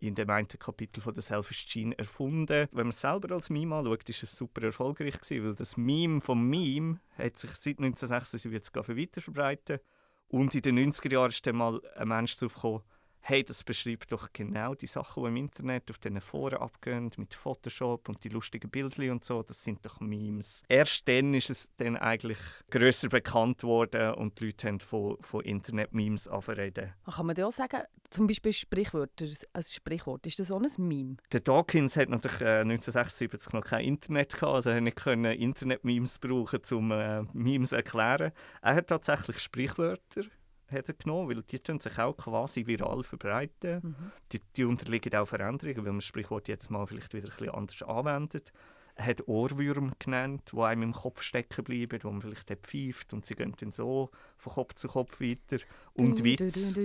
in 0.08 0.16
dem 0.16 0.30
einen 0.30 0.48
Kapitel 0.48 1.02
von 1.02 1.14
der 1.14 1.24
Selfish 1.24 1.66
Gene 1.72 1.98
erfunden. 1.98 2.68
Wenn 2.72 2.88
man 2.88 2.90
es 2.90 3.02
selber 3.02 3.34
als 3.34 3.50
Meme 3.50 3.76
anschaut, 3.76 4.10
ist 4.10 4.24
es 4.24 4.36
super 4.36 4.62
erfolgreich 4.64 5.20
gewesen, 5.20 5.46
weil 5.46 5.56
das 5.56 5.78
Meme 5.78 6.20
vom 6.20 6.46
Meme 6.48 7.00
hat 7.18 7.40
sich 7.40 7.52
seit 7.52 7.80
1976 7.80 8.98
weiter 8.98 9.22
verbreitet. 9.22 9.82
Und 10.28 10.54
in 10.56 10.62
den 10.62 10.92
90er 10.92 11.14
Jahren 11.14 11.30
ist 11.30 11.46
dann 11.48 11.56
mal 11.56 11.82
ein 11.96 12.08
Mensch 12.08 12.36
gekommen, 12.38 12.82
hey, 13.24 13.44
das 13.44 13.64
beschreibt 13.64 14.12
doch 14.12 14.30
genau 14.34 14.76
die 14.76 14.88
Sachen, 14.88 15.24
die 15.24 15.30
im 15.30 15.38
Internet 15.38 15.90
auf 15.90 15.98
diesen 15.98 16.20
Foren 16.20 16.58
abgehen, 16.58 17.10
mit 17.18 17.34
Photoshop 17.34 18.10
und 18.10 18.24
die 18.24 18.30
lustigen 18.30 18.70
Bildchen 18.70 19.12
und 19.12 19.24
so, 19.24 19.42
das 19.44 19.64
sind 19.64 19.86
doch 19.86 20.00
Memes. 20.02 20.64
Erst 20.68 21.08
dann 21.08 21.34
ist 21.34 21.50
es 21.50 21.70
dann 21.78 21.96
eigentlich 21.96 22.38
grösser 22.70 23.08
bekannt 23.08 23.64
worden 23.64 24.14
und 24.16 24.40
die 24.40 24.48
Leute 24.48 24.68
haben 24.68 24.80
von, 24.80 25.18
von 25.22 25.42
Internet-Memes 25.42 26.28
anreden. 26.28 26.94
Kann 27.06 27.26
man 27.26 27.36
dir 27.36 27.48
auch 27.48 27.52
sagen, 27.52 27.82
zum 28.10 28.28
Beispiel 28.28 28.54
Sprichwörter, 28.54 29.26
ein 29.54 29.64
Sprichwort, 29.64 30.28
ist 30.28 30.40
das 30.40 30.52
auch 30.52 30.62
ein 30.62 30.70
Meme? 30.78 31.16
Der 31.32 31.40
Dawkins 31.40 31.96
hat 31.96 32.10
natürlich 32.10 32.42
äh, 32.42 32.60
1976 32.60 33.54
noch 33.54 33.64
kein 33.64 33.86
Internet 33.86 34.34
gehabt, 34.34 34.54
also 34.54 34.70
er 34.70 34.82
nicht 34.82 35.06
Internet-Memes 35.06 36.20
brauchen, 36.20 36.60
um 36.72 36.92
äh, 36.92 37.24
Memes 37.34 37.70
zu 37.70 37.78
erklären. 37.78 38.32
Er 38.62 38.76
hat 38.76 38.88
tatsächlich 38.88 39.40
Sprichwörter 39.40 40.26
hat 40.74 40.88
er 40.88 40.96
genommen, 40.96 41.30
weil 41.30 41.42
die 41.44 41.60
tun 41.60 41.80
sich 41.80 41.98
auch 42.00 42.16
quasi 42.16 42.66
viral 42.66 43.04
verbreiten. 43.04 43.80
Mhm. 43.84 44.12
Die, 44.32 44.42
die 44.56 44.64
unterliegen 44.66 45.16
auch 45.16 45.28
Veränderungen, 45.28 45.78
weil 45.78 45.92
man 45.92 46.00
das 46.00 46.06
Sprichwort 46.06 46.48
jetzt 46.48 46.70
mal 46.70 46.86
vielleicht 46.86 47.14
wieder 47.14 47.28
ein 47.28 47.38
bisschen 47.38 47.50
anders 47.50 47.84
anwendet. 47.84 48.54
Er 48.96 49.06
hat 49.08 49.28
Ohrwürmer 49.28 49.94
genannt, 49.98 50.52
die 50.54 50.60
einem 50.60 50.84
im 50.84 50.94
Kopf 50.94 51.24
stecken 51.24 51.64
bleiben, 51.64 52.00
wo 52.04 52.12
man 52.12 52.22
vielleicht 52.22 52.48
pfeift 52.62 53.12
und 53.14 53.26
sie 53.26 53.34
gehen 53.34 53.56
dann 53.60 53.72
so 53.72 54.12
von 54.38 54.54
Kopf 54.54 54.76
zu 54.76 54.88
Kopf 54.88 55.20
weiter. 55.20 55.58
Und 55.94 56.24
Witz. 56.24 56.76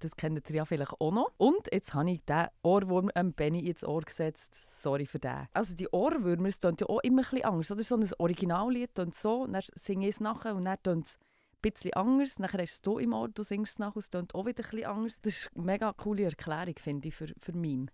Das 0.00 0.16
kennt 0.16 0.50
ihr 0.50 0.56
ja 0.56 0.64
vielleicht 0.64 1.00
auch 1.00 1.12
noch. 1.12 1.30
Und 1.36 1.68
jetzt 1.72 1.94
habe 1.94 2.10
ich 2.10 2.24
den 2.24 2.48
Ohrwurm 2.62 3.10
ähm, 3.14 3.32
Benny 3.32 3.68
ins 3.68 3.84
Ohr 3.84 4.00
gesetzt. 4.00 4.58
Sorry 4.82 5.06
für 5.06 5.20
den. 5.20 5.46
Also 5.52 5.76
die 5.76 5.88
Ohrwürmer, 5.90 6.48
es 6.48 6.58
ja 6.60 6.70
auch 6.88 6.98
immer 7.00 7.22
ein 7.22 7.30
bisschen 7.30 7.44
anders. 7.44 7.70
Oder 7.70 7.82
so 7.84 7.96
ein 7.96 8.10
Originallied 8.18 8.98
und 8.98 9.14
so, 9.14 9.46
dann 9.46 9.62
singe 9.76 10.08
ich 10.08 10.16
es 10.16 10.20
nachher 10.20 10.56
und 10.56 10.64
dann 10.64 10.82
tun 10.82 11.04
es 11.04 11.14
ein 11.14 11.70
bisschen 11.70 11.92
anders. 11.92 12.40
Nachher 12.40 12.62
hast 12.62 12.84
du 12.84 12.98
es 12.98 13.04
im 13.04 13.12
Ohr, 13.12 13.28
du 13.28 13.44
singst 13.44 13.74
es 13.74 13.78
nachher, 13.78 14.00
es 14.00 14.10
auch 14.12 14.44
wieder 14.44 14.64
ein 14.64 14.70
bisschen 14.70 14.86
anders. 14.86 15.20
Das 15.20 15.34
ist 15.34 15.50
eine 15.54 15.64
mega 15.64 15.92
coole 15.92 16.24
Erklärung, 16.24 16.74
finde 16.78 17.06
ich, 17.08 17.14
für, 17.14 17.32
für 17.38 17.52
Meme 17.52 17.86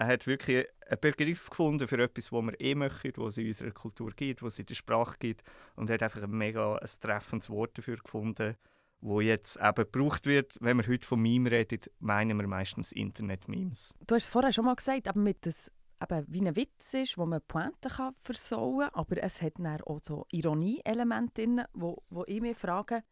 er 0.00 0.06
hat 0.06 0.26
wirklich 0.26 0.66
einen 0.88 1.00
Begriff 1.00 1.50
gefunden 1.50 1.86
für 1.86 2.02
etwas, 2.02 2.32
was 2.32 2.42
wir 2.42 2.58
eh 2.58 2.74
möchten, 2.74 3.12
was 3.22 3.34
es 3.34 3.38
in 3.38 3.46
unserer 3.48 3.70
Kultur 3.70 4.10
gibt, 4.16 4.42
was 4.42 4.54
es 4.54 4.60
in 4.60 4.66
der 4.66 4.74
Sprache 4.74 5.16
gibt 5.18 5.42
und 5.76 5.90
hat 5.90 6.02
einfach 6.02 6.22
ein 6.22 6.30
mega 6.30 6.76
ein 6.76 6.88
treffendes 7.00 7.50
Wort 7.50 7.76
dafür 7.76 7.98
gefunden, 7.98 8.56
wo 9.02 9.20
jetzt 9.20 9.56
eben 9.56 9.74
gebraucht 9.74 10.24
wird. 10.24 10.56
Wenn 10.60 10.78
wir 10.78 10.86
heute 10.86 11.06
von 11.06 11.20
Meme 11.20 11.50
reden, 11.50 11.80
meinen 11.98 12.38
wir 12.38 12.46
meistens 12.46 12.92
Internet-Memes. 12.92 13.94
Du 14.06 14.14
hast 14.14 14.24
es 14.24 14.30
vorher 14.30 14.54
schon 14.54 14.64
mal 14.64 14.74
gesagt, 14.74 15.06
aber 15.06 15.20
mit 15.20 15.44
das 15.44 15.70
eben 16.02 16.24
wie 16.28 16.48
ein 16.48 16.56
Witz 16.56 16.94
ist, 16.94 17.18
wo 17.18 17.26
man 17.26 17.42
Pointe 17.46 17.90
kann 17.90 18.14
versauen 18.22 18.88
kann, 18.88 18.94
aber 18.94 19.22
es 19.22 19.42
hat 19.42 19.58
dann 19.58 19.82
auch 19.82 20.00
so 20.02 20.26
Ironie-Elemente 20.30 21.42
drin, 21.42 21.62
wo, 21.74 22.02
wo 22.08 22.24
ich 22.26 22.40
mich 22.40 22.56
frage, 22.56 23.02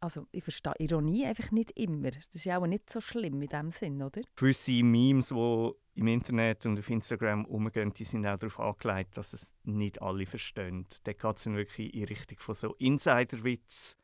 also 0.00 0.26
ich 0.32 0.44
verstehe 0.44 0.74
Ironie 0.78 1.26
einfach 1.26 1.50
nicht 1.50 1.72
immer. 1.78 2.10
Das 2.10 2.34
ist 2.34 2.44
ja 2.44 2.58
auch 2.58 2.66
nicht 2.66 2.90
so 2.90 3.00
schlimm 3.00 3.40
in 3.42 3.48
dem 3.48 3.70
Sinn, 3.70 4.02
oder? 4.02 4.22
Gewisse 4.36 4.82
Memes, 4.82 5.28
die 5.28 5.70
im 5.94 6.06
Internet 6.06 6.64
und 6.66 6.78
auf 6.78 6.88
Instagram 6.88 7.44
umgehen, 7.46 7.92
die 7.92 8.04
sind 8.04 8.26
auch 8.26 8.38
darauf 8.38 8.60
angelegt, 8.60 9.16
dass 9.16 9.32
es 9.32 9.52
nicht 9.64 10.00
alle 10.00 10.26
verstehen. 10.26 10.86
Da 11.04 11.12
geht 11.12 11.36
es 11.36 11.46
wirklich 11.46 11.94
in 11.94 12.04
Richtung 12.04 12.38
von 12.38 12.54
so 12.54 12.74
Insiderwitz. 12.74 13.96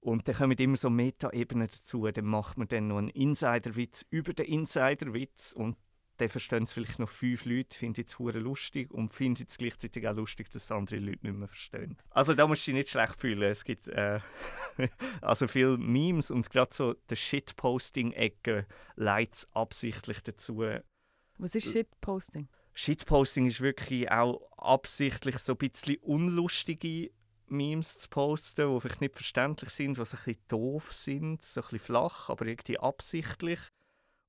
Und 0.00 0.26
dann 0.28 0.36
kommen 0.36 0.56
immer 0.56 0.76
so 0.76 0.90
Meta-Ebenen 0.90 1.66
dazu. 1.66 2.06
Dann 2.06 2.24
macht 2.24 2.56
man 2.56 2.68
dann 2.68 2.88
noch 2.88 2.98
einen 2.98 3.08
Insiderwitz 3.08 4.06
über 4.10 4.32
den 4.32 4.46
Insiderwitz 4.46 5.52
und 5.52 5.76
dann 6.18 6.28
verstehen 6.28 6.64
es 6.64 6.72
vielleicht 6.72 6.98
noch 6.98 7.08
fünf 7.08 7.44
Leute, 7.44 7.76
finden 7.76 8.04
es 8.06 8.18
hure 8.18 8.38
lustig 8.38 8.90
und 8.90 9.14
finden 9.14 9.46
es 9.48 9.56
gleichzeitig 9.56 10.06
auch 10.06 10.16
lustig, 10.16 10.50
dass 10.50 10.64
es 10.64 10.72
andere 10.72 10.98
Leute 10.98 11.26
nicht 11.26 11.36
mehr 11.36 11.48
verstehen. 11.48 11.96
Also 12.10 12.34
da 12.34 12.46
musst 12.46 12.66
du 12.66 12.72
dich 12.72 12.80
nicht 12.80 12.90
schlecht 12.90 13.20
fühlen. 13.20 13.50
Es 13.50 13.64
gibt 13.64 13.88
äh, 13.88 14.20
also 15.20 15.48
viele 15.48 15.78
Memes 15.78 16.30
und 16.30 16.50
gerade 16.50 16.74
so 16.74 16.94
der 17.08 17.16
Shitposting-Ecke 17.16 18.66
leitet 18.96 19.34
es 19.34 19.48
absichtlich 19.52 20.22
dazu. 20.22 20.64
Was 21.38 21.54
ist 21.54 21.72
Shitposting? 21.72 22.48
Shitposting 22.74 23.46
ist 23.46 23.60
wirklich 23.60 24.10
auch 24.10 24.40
absichtlich 24.56 25.38
so 25.38 25.54
ein 25.54 25.58
bisschen 25.58 25.96
unlustige 25.96 27.10
Memes 27.46 27.98
zu 27.98 28.08
posten, 28.08 28.74
die 28.74 28.80
vielleicht 28.80 29.00
nicht 29.00 29.14
verständlich 29.14 29.70
sind, 29.70 29.96
die 29.96 30.00
ein 30.00 30.04
bisschen 30.04 30.36
doof 30.48 30.92
sind, 30.92 31.42
so 31.42 31.60
ein 31.60 31.62
bisschen 31.62 31.78
flach, 31.78 32.28
aber 32.28 32.46
irgendwie 32.46 32.78
absichtlich. 32.78 33.60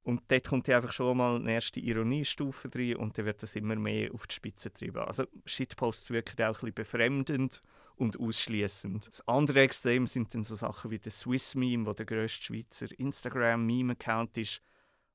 Und 0.10 0.24
dort 0.28 0.48
kommt 0.48 0.68
ja 0.68 0.78
einfach 0.78 0.92
schon 0.92 1.18
mal 1.18 1.36
eine 1.36 1.54
erste 1.54 1.80
Ironiestufe 1.80 2.68
rein 2.74 2.96
und 2.96 3.16
dann 3.16 3.26
wird 3.26 3.44
das 3.44 3.56
immer 3.56 3.76
mehr 3.76 4.12
auf 4.12 4.26
die 4.26 4.34
Spitze 4.34 4.72
getrieben. 4.72 4.98
Also 4.98 5.26
Shitposts 5.46 6.10
wirken 6.10 6.42
auch 6.42 6.48
ein 6.48 6.54
bisschen 6.54 6.74
befremdend 6.74 7.62
und 7.96 8.20
ausschließend. 8.20 9.06
Das 9.06 9.28
andere 9.28 9.62
Extrem 9.62 10.08
sind 10.08 10.34
dann 10.34 10.44
so 10.44 10.56
Sachen 10.56 10.90
wie 10.90 10.98
der 10.98 11.12
Swiss 11.12 11.54
Meme, 11.54 11.86
wo 11.86 11.94
der 11.94 12.08
grösste 12.08 12.44
Schweizer 12.44 12.88
Instagram 12.98 13.64
Meme 13.64 13.92
Account 13.92 14.36
ist, 14.38 14.64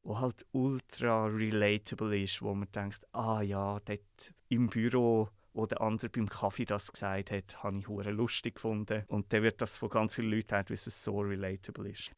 wo 0.04 0.20
halt 0.20 0.46
ultra 0.52 1.26
relatable 1.26 2.16
ist, 2.22 2.40
wo 2.40 2.54
man 2.54 2.70
denkt, 2.70 3.04
ah 3.12 3.42
ja, 3.42 3.78
dort 3.84 4.32
im 4.48 4.68
Büro 4.68 5.28
wo 5.56 5.66
der 5.66 5.80
andere 5.80 6.08
beim 6.08 6.28
Kaffee 6.28 6.64
das 6.64 6.90
gesagt 6.92 7.30
hat, 7.30 7.62
habe 7.62 7.78
ich 7.78 7.86
hure 7.86 8.10
lustig 8.10 8.56
gefunden. 8.56 9.04
Und 9.06 9.32
dann 9.32 9.44
wird 9.44 9.60
das 9.60 9.76
von 9.76 9.88
ganz 9.88 10.16
vielen 10.16 10.32
Leuten 10.32 10.52
auch, 10.52 10.68
weil 10.68 10.74
es 10.74 11.04
so 11.04 11.20
relatable 11.20 11.90
ist. 11.90 12.10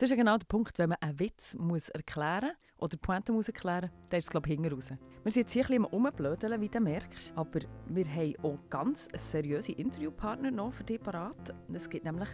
Das 0.00 0.06
ist 0.06 0.16
ja 0.16 0.22
genau 0.22 0.38
der 0.38 0.46
Punkt, 0.46 0.78
wenn 0.78 0.88
man 0.88 0.98
einen 1.02 1.20
Witz 1.20 1.54
muss 1.58 1.90
erklären 1.90 2.52
oder 2.78 2.96
Pointe 2.96 3.32
muss 3.32 3.48
erklären 3.48 3.90
muss, 3.90 4.08
dann 4.08 4.18
ist 4.20 4.24
es 4.24 4.30
glaube 4.30 4.48
ich 4.48 4.54
hinten 4.54 4.72
raus. 4.72 4.88
Wir 4.88 5.30
sind 5.30 5.42
jetzt 5.42 5.52
hier 5.52 5.62
ein 5.64 5.82
bisschen 5.82 5.84
rumblödeln, 5.84 6.58
wie 6.62 6.70
du 6.70 6.80
merkst, 6.80 7.34
aber 7.36 7.60
wir 7.84 8.06
haben 8.06 8.34
auch 8.42 8.58
ganz 8.70 9.08
seriöse 9.14 9.72
Interviewpartner 9.72 10.50
noch 10.50 10.72
für 10.72 10.84
dich 10.84 11.02
parat. 11.02 11.54
Es 11.74 11.90
gibt 11.90 12.06
nämlich 12.06 12.30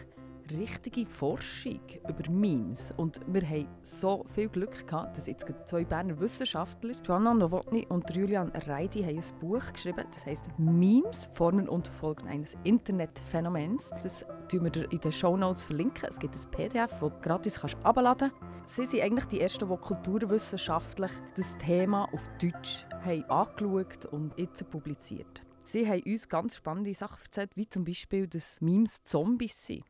richtige 0.50 1.06
Forschung 1.06 1.80
über 2.08 2.30
Memes. 2.30 2.92
Und 2.96 3.20
wir 3.26 3.42
haben 3.42 3.68
so 3.82 4.24
viel 4.34 4.48
Glück 4.48 4.86
gehabt, 4.86 5.16
dass 5.16 5.26
jetzt 5.26 5.46
zwei 5.66 5.84
Berner 5.84 6.18
Wissenschaftler, 6.20 6.94
Joanna 7.04 7.34
Nowotny 7.34 7.86
und 7.88 8.14
Julian 8.14 8.50
Reidi, 8.66 9.02
haben 9.02 9.18
ein 9.18 9.40
Buch 9.40 9.72
geschrieben, 9.72 10.04
das 10.12 10.26
heißt 10.26 10.46
Memes, 10.58 11.28
Formen 11.32 11.68
und 11.68 11.88
Folgen 11.88 12.28
eines 12.28 12.56
Internetphänomens. 12.64 13.90
Das 14.02 14.24
tun 14.48 14.64
wir 14.64 14.92
in 14.92 15.00
den 15.00 15.12
Shownotes 15.12 15.64
verlinken. 15.64 16.08
Es 16.08 16.18
gibt 16.18 16.34
ein 16.34 16.50
PDF, 16.50 16.90
das 16.90 17.00
du 17.00 17.10
gratis 17.20 17.60
abladen 17.82 18.30
kannst. 18.30 18.76
Sie 18.76 18.86
sind 18.86 19.02
eigentlich 19.02 19.26
die 19.26 19.40
Ersten, 19.40 19.68
die 19.68 19.76
kulturwissenschaftlich 19.76 21.12
das 21.36 21.56
Thema 21.58 22.08
auf 22.12 22.22
Deutsch 22.40 22.84
haben 23.04 23.24
angeschaut 23.30 24.06
und 24.06 24.36
jetzt 24.36 24.68
publiziert. 24.70 25.42
Sie 25.64 25.88
haben 25.88 26.02
uns 26.04 26.28
ganz 26.28 26.56
spannende 26.56 26.94
Sachen 26.94 27.22
erzählt, 27.24 27.50
wie 27.56 27.68
zum 27.68 27.84
Beispiel, 27.84 28.26
dass 28.28 28.60
Memes 28.60 29.02
Zombies 29.02 29.66
sind. 29.66 29.84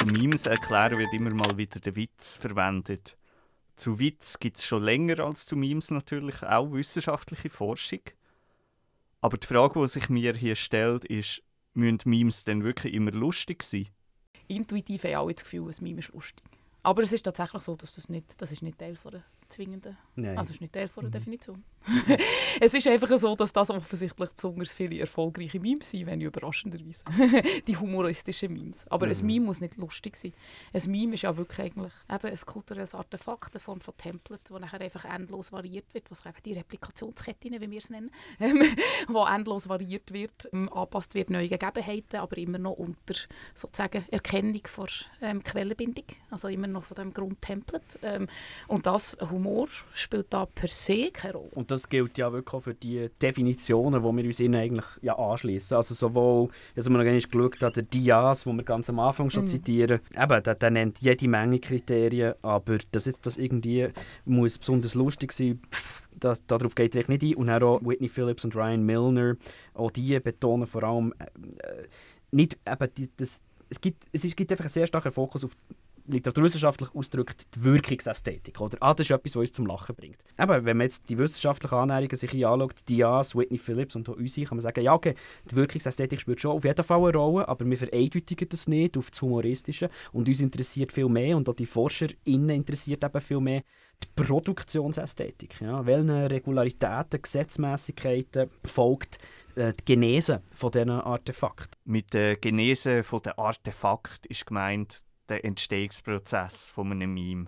Zu 0.00 0.06
Memes 0.06 0.46
erklären 0.46 0.98
wird 0.98 1.12
immer 1.12 1.34
mal 1.34 1.58
wieder 1.58 1.78
der 1.78 1.94
Witz 1.94 2.38
verwendet. 2.38 3.18
Zu 3.76 3.98
Witz 3.98 4.38
gibt 4.38 4.56
es 4.56 4.64
schon 4.64 4.82
länger 4.82 5.20
als 5.20 5.44
zu 5.44 5.56
Memes 5.56 5.90
natürlich 5.90 6.42
auch 6.42 6.72
wissenschaftliche 6.72 7.50
Forschung. 7.50 8.00
Aber 9.20 9.36
die 9.36 9.46
Frage, 9.46 9.78
die 9.78 9.88
sich 9.88 10.08
mir 10.08 10.34
hier 10.34 10.56
stellt, 10.56 11.04
ist, 11.04 11.42
müssen 11.74 11.98
Memes 12.06 12.44
denn 12.44 12.64
wirklich 12.64 12.94
immer 12.94 13.10
lustig 13.10 13.62
sein? 13.62 13.88
Intuitiv 14.48 15.04
haben 15.04 15.16
alle 15.16 15.34
das 15.34 15.44
Gefühl, 15.44 15.68
ein 15.68 15.84
Meme 15.84 15.98
ist 15.98 16.14
lustig. 16.14 16.44
Aber 16.82 17.02
es 17.02 17.12
ist 17.12 17.24
tatsächlich 17.24 17.60
so, 17.60 17.76
dass 17.76 17.92
das 17.92 18.08
nicht, 18.08 18.40
das 18.40 18.52
ist 18.52 18.62
nicht 18.62 18.78
Teil 18.78 18.96
von 18.96 19.10
der 19.10 19.24
zwingenden, 19.50 19.96
Nein. 20.16 20.38
also 20.38 20.52
ist 20.52 20.60
nicht 20.60 20.72
Teil 20.72 20.88
von 20.88 21.04
der 21.04 21.10
mhm. 21.10 21.12
Definition. 21.12 21.64
es 22.60 22.74
ist 22.74 22.86
einfach 22.86 23.16
so, 23.16 23.34
dass 23.34 23.52
das 23.52 23.70
offensichtlich 23.70 24.30
besonders 24.30 24.72
viele 24.72 25.00
erfolgreiche 25.00 25.58
Memes 25.58 25.90
sind, 25.90 26.06
wenn 26.06 26.20
überraschenderweise. 26.20 27.04
die 27.66 27.76
humoristischen 27.76 28.52
Memes. 28.52 28.86
Aber 28.88 29.06
mhm. 29.06 29.12
ein 29.12 29.26
Meme 29.26 29.46
muss 29.46 29.60
nicht 29.60 29.76
lustig 29.76 30.16
sein. 30.16 30.32
Ein 30.72 30.90
Meme 30.90 31.14
ist 31.14 31.22
ja 31.22 31.36
wirklich 31.36 31.58
eigentlich 31.60 31.92
eben 32.08 32.26
ein 32.26 32.40
kulturelles 32.46 32.94
Artefakt, 32.94 33.54
eine 33.54 33.60
Form 33.60 33.80
von 33.80 33.96
Template, 33.96 34.42
das 34.48 34.60
nachher 34.60 34.80
einfach 34.80 35.04
endlos 35.04 35.52
variiert 35.52 35.92
wird, 35.94 36.10
was 36.10 36.24
eben 36.26 36.36
die 36.44 36.52
Replikationsketten, 36.52 37.60
wie 37.60 37.70
wir 37.70 37.78
es 37.78 37.90
nennen, 37.90 38.10
wo 39.08 39.24
endlos 39.24 39.68
variiert 39.68 40.12
wird, 40.12 40.48
ähm, 40.52 40.70
anpasst 40.72 41.14
wird 41.14 41.30
neue 41.30 41.48
Gegebenheiten, 41.48 42.16
aber 42.16 42.36
immer 42.36 42.58
noch 42.58 42.72
unter 42.72 43.14
sozusagen 43.54 44.04
Erkennung 44.10 44.62
von 44.66 44.88
ähm, 45.22 45.42
Quellenbindung, 45.42 46.04
also 46.30 46.48
immer 46.48 46.66
noch 46.66 46.84
von 46.84 46.94
dem 46.96 47.12
Grundtemplate. 47.12 47.98
Ähm, 48.02 48.28
und 48.68 48.86
das 48.86 49.16
Humor 49.20 49.39
spielt 49.94 50.32
da 50.32 50.46
per 50.46 50.68
se 50.68 51.10
keine 51.10 51.34
Rolle. 51.34 51.50
Und 51.54 51.70
das 51.70 51.88
gilt 51.88 52.18
ja 52.18 52.32
wirklich 52.32 52.54
auch 52.54 52.62
für 52.62 52.74
die 52.74 53.08
Definitionen, 53.20 54.02
die 54.02 54.16
wir 54.16 54.24
uns 54.24 54.40
ihnen 54.40 54.54
eigentlich 54.56 54.86
ja 55.02 55.18
anschließen. 55.18 55.76
Also 55.76 55.94
sowohl, 55.94 56.48
also 56.76 56.90
man 56.90 57.04
noch 57.04 57.12
geschaut 57.12 57.62
hat, 57.62 57.76
der 57.76 57.82
Diaz, 57.84 58.44
den 58.44 58.56
wir 58.56 58.64
ganz 58.64 58.88
am 58.88 59.00
Anfang 59.00 59.30
schon 59.30 59.44
mm. 59.44 59.48
zitieren, 59.48 60.00
eben, 60.14 60.42
der, 60.42 60.54
der, 60.54 60.70
nennt 60.70 61.00
jede 61.00 61.28
Menge 61.28 61.58
Kriterien, 61.58 62.34
aber 62.42 62.78
dass 62.92 63.06
jetzt 63.06 63.26
das 63.26 63.36
irgendwie 63.36 63.88
muss 64.24 64.58
besonders 64.58 64.94
lustig 64.94 65.32
sein, 65.32 65.60
pff, 65.70 66.02
das, 66.18 66.44
darauf 66.46 66.74
geht 66.74 66.94
er 66.94 67.08
nicht 67.08 67.22
ein. 67.22 67.34
Und 67.34 67.50
auch 67.50 67.80
Whitney 67.82 68.08
Phillips 68.08 68.44
und 68.44 68.54
Ryan 68.54 68.82
Milner, 68.82 69.36
auch 69.74 69.90
die 69.90 70.18
betonen 70.20 70.66
vor 70.66 70.82
allem 70.82 71.12
äh, 71.18 71.26
nicht 72.32 72.56
eben 72.66 72.94
die, 72.96 73.08
das, 73.16 73.40
es 73.68 73.80
gibt, 73.80 74.04
es 74.12 74.36
gibt 74.36 74.50
einfach 74.50 74.64
einen 74.64 74.72
sehr 74.72 74.86
starken 74.86 75.12
Fokus 75.12 75.44
auf 75.44 75.56
literaturwissenschaftlich 76.06 76.94
ausdrückt, 76.94 77.46
die 77.54 77.64
Wirkungsästhetik. 77.64 78.60
Oder? 78.60 78.78
Ah, 78.80 78.94
das 78.94 79.06
ist 79.06 79.10
etwas, 79.10 79.36
was 79.36 79.40
uns 79.40 79.52
zum 79.52 79.66
Lachen 79.66 79.94
bringt. 79.94 80.18
Aber 80.36 80.64
wenn 80.64 80.76
man 80.76 80.86
jetzt 80.86 81.08
die 81.08 81.18
wissenschaftlichen 81.18 81.74
Annäherungen 81.74 82.16
sich 82.16 82.46
anschaut, 82.46 82.74
Diaz, 82.88 83.34
Whitney 83.34 83.58
Phillips 83.58 83.96
und 83.96 84.08
auch 84.08 84.16
unsere, 84.16 84.46
kann 84.46 84.56
man 84.56 84.62
sagen, 84.62 84.82
ja, 84.82 84.94
okay, 84.94 85.14
die 85.50 85.56
Wirkungsästhetik 85.56 86.20
spielt 86.20 86.40
schon 86.40 86.52
auf 86.52 86.64
jeden 86.64 86.84
Fall 86.84 87.00
eine 87.00 87.16
Rolle, 87.16 87.48
aber 87.48 87.64
wir 87.64 87.76
vereindeutigen 87.76 88.48
das 88.48 88.68
nicht 88.68 88.96
auf 88.96 89.10
das 89.10 89.22
Humoristische 89.22 89.90
und 90.12 90.28
uns 90.28 90.40
interessiert 90.40 90.92
viel 90.92 91.08
mehr 91.08 91.36
und 91.36 91.48
auch 91.48 91.54
die 91.54 91.66
ForscherInnen 91.66 92.50
interessiert 92.50 93.04
eben 93.04 93.20
viel 93.20 93.40
mehr 93.40 93.62
die 94.02 94.22
Produktionsästhetik. 94.22 95.60
Ja? 95.60 95.84
Welchen 95.84 96.10
Regularitäten, 96.10 97.22
Gesetzmäßigkeiten 97.22 98.50
folgt 98.64 99.18
äh, 99.54 99.72
die 99.72 99.84
Genese 99.84 100.42
von 100.54 100.70
diesen 100.70 100.90
Artefakten? 100.90 101.80
Mit 101.84 102.12
der 102.14 102.36
Genese 102.36 103.02
von 103.02 103.22
der 103.22 103.38
Artefakt 103.38 104.26
ist 104.26 104.46
gemeint 104.46 105.00
der 105.30 105.44
Entstehungsprozess 105.44 106.68
von 106.68 106.92
einem 106.92 107.14
Meme. 107.14 107.46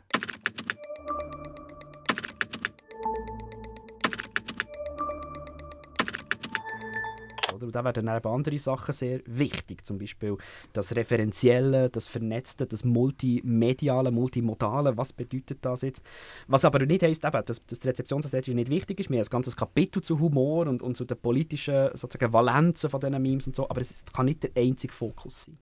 Und 7.73 7.77
da 7.77 7.85
werden 7.85 8.09
eben 8.09 8.29
andere 8.29 8.59
Sachen 8.59 8.93
sehr 8.93 9.21
wichtig, 9.25 9.87
zum 9.87 9.97
Beispiel 9.97 10.37
das 10.73 10.95
Referenzielle, 10.95 11.89
das 11.89 12.09
Vernetzte, 12.09 12.67
das 12.67 12.85
Multimediale, 12.85 14.11
Multimodale, 14.11 14.97
was 14.97 15.13
bedeutet 15.13 15.59
das 15.63 15.83
jetzt? 15.83 16.05
Was 16.49 16.65
aber 16.65 16.85
nicht 16.85 17.03
heisst, 17.03 17.25
eben, 17.25 17.45
dass, 17.47 17.65
dass 17.65 17.81
die 17.81 18.55
nicht 18.55 18.69
wichtig 18.69 19.01
ist, 19.01 19.11
wir 19.11 19.19
haben 19.19 19.27
ein 19.27 19.31
ganzes 19.31 19.57
Kapitel 19.57 20.03
zu 20.03 20.19
Humor 20.19 20.67
und, 20.67 20.83
und 20.83 20.97
zu 20.97 21.05
den 21.05 21.19
politischen 21.19 21.97
sozusagen 21.97 22.33
Valenzen 22.33 22.91
von 22.91 23.01
diesen 23.01 23.23
Memes 23.23 23.47
und 23.47 23.57
so, 23.57 23.69
aber 23.71 23.81
es 23.81 24.05
kann 24.13 24.27
nicht 24.27 24.43
der 24.43 24.51
einzige 24.57 24.93
Fokus 24.93 25.45
sein. 25.45 25.59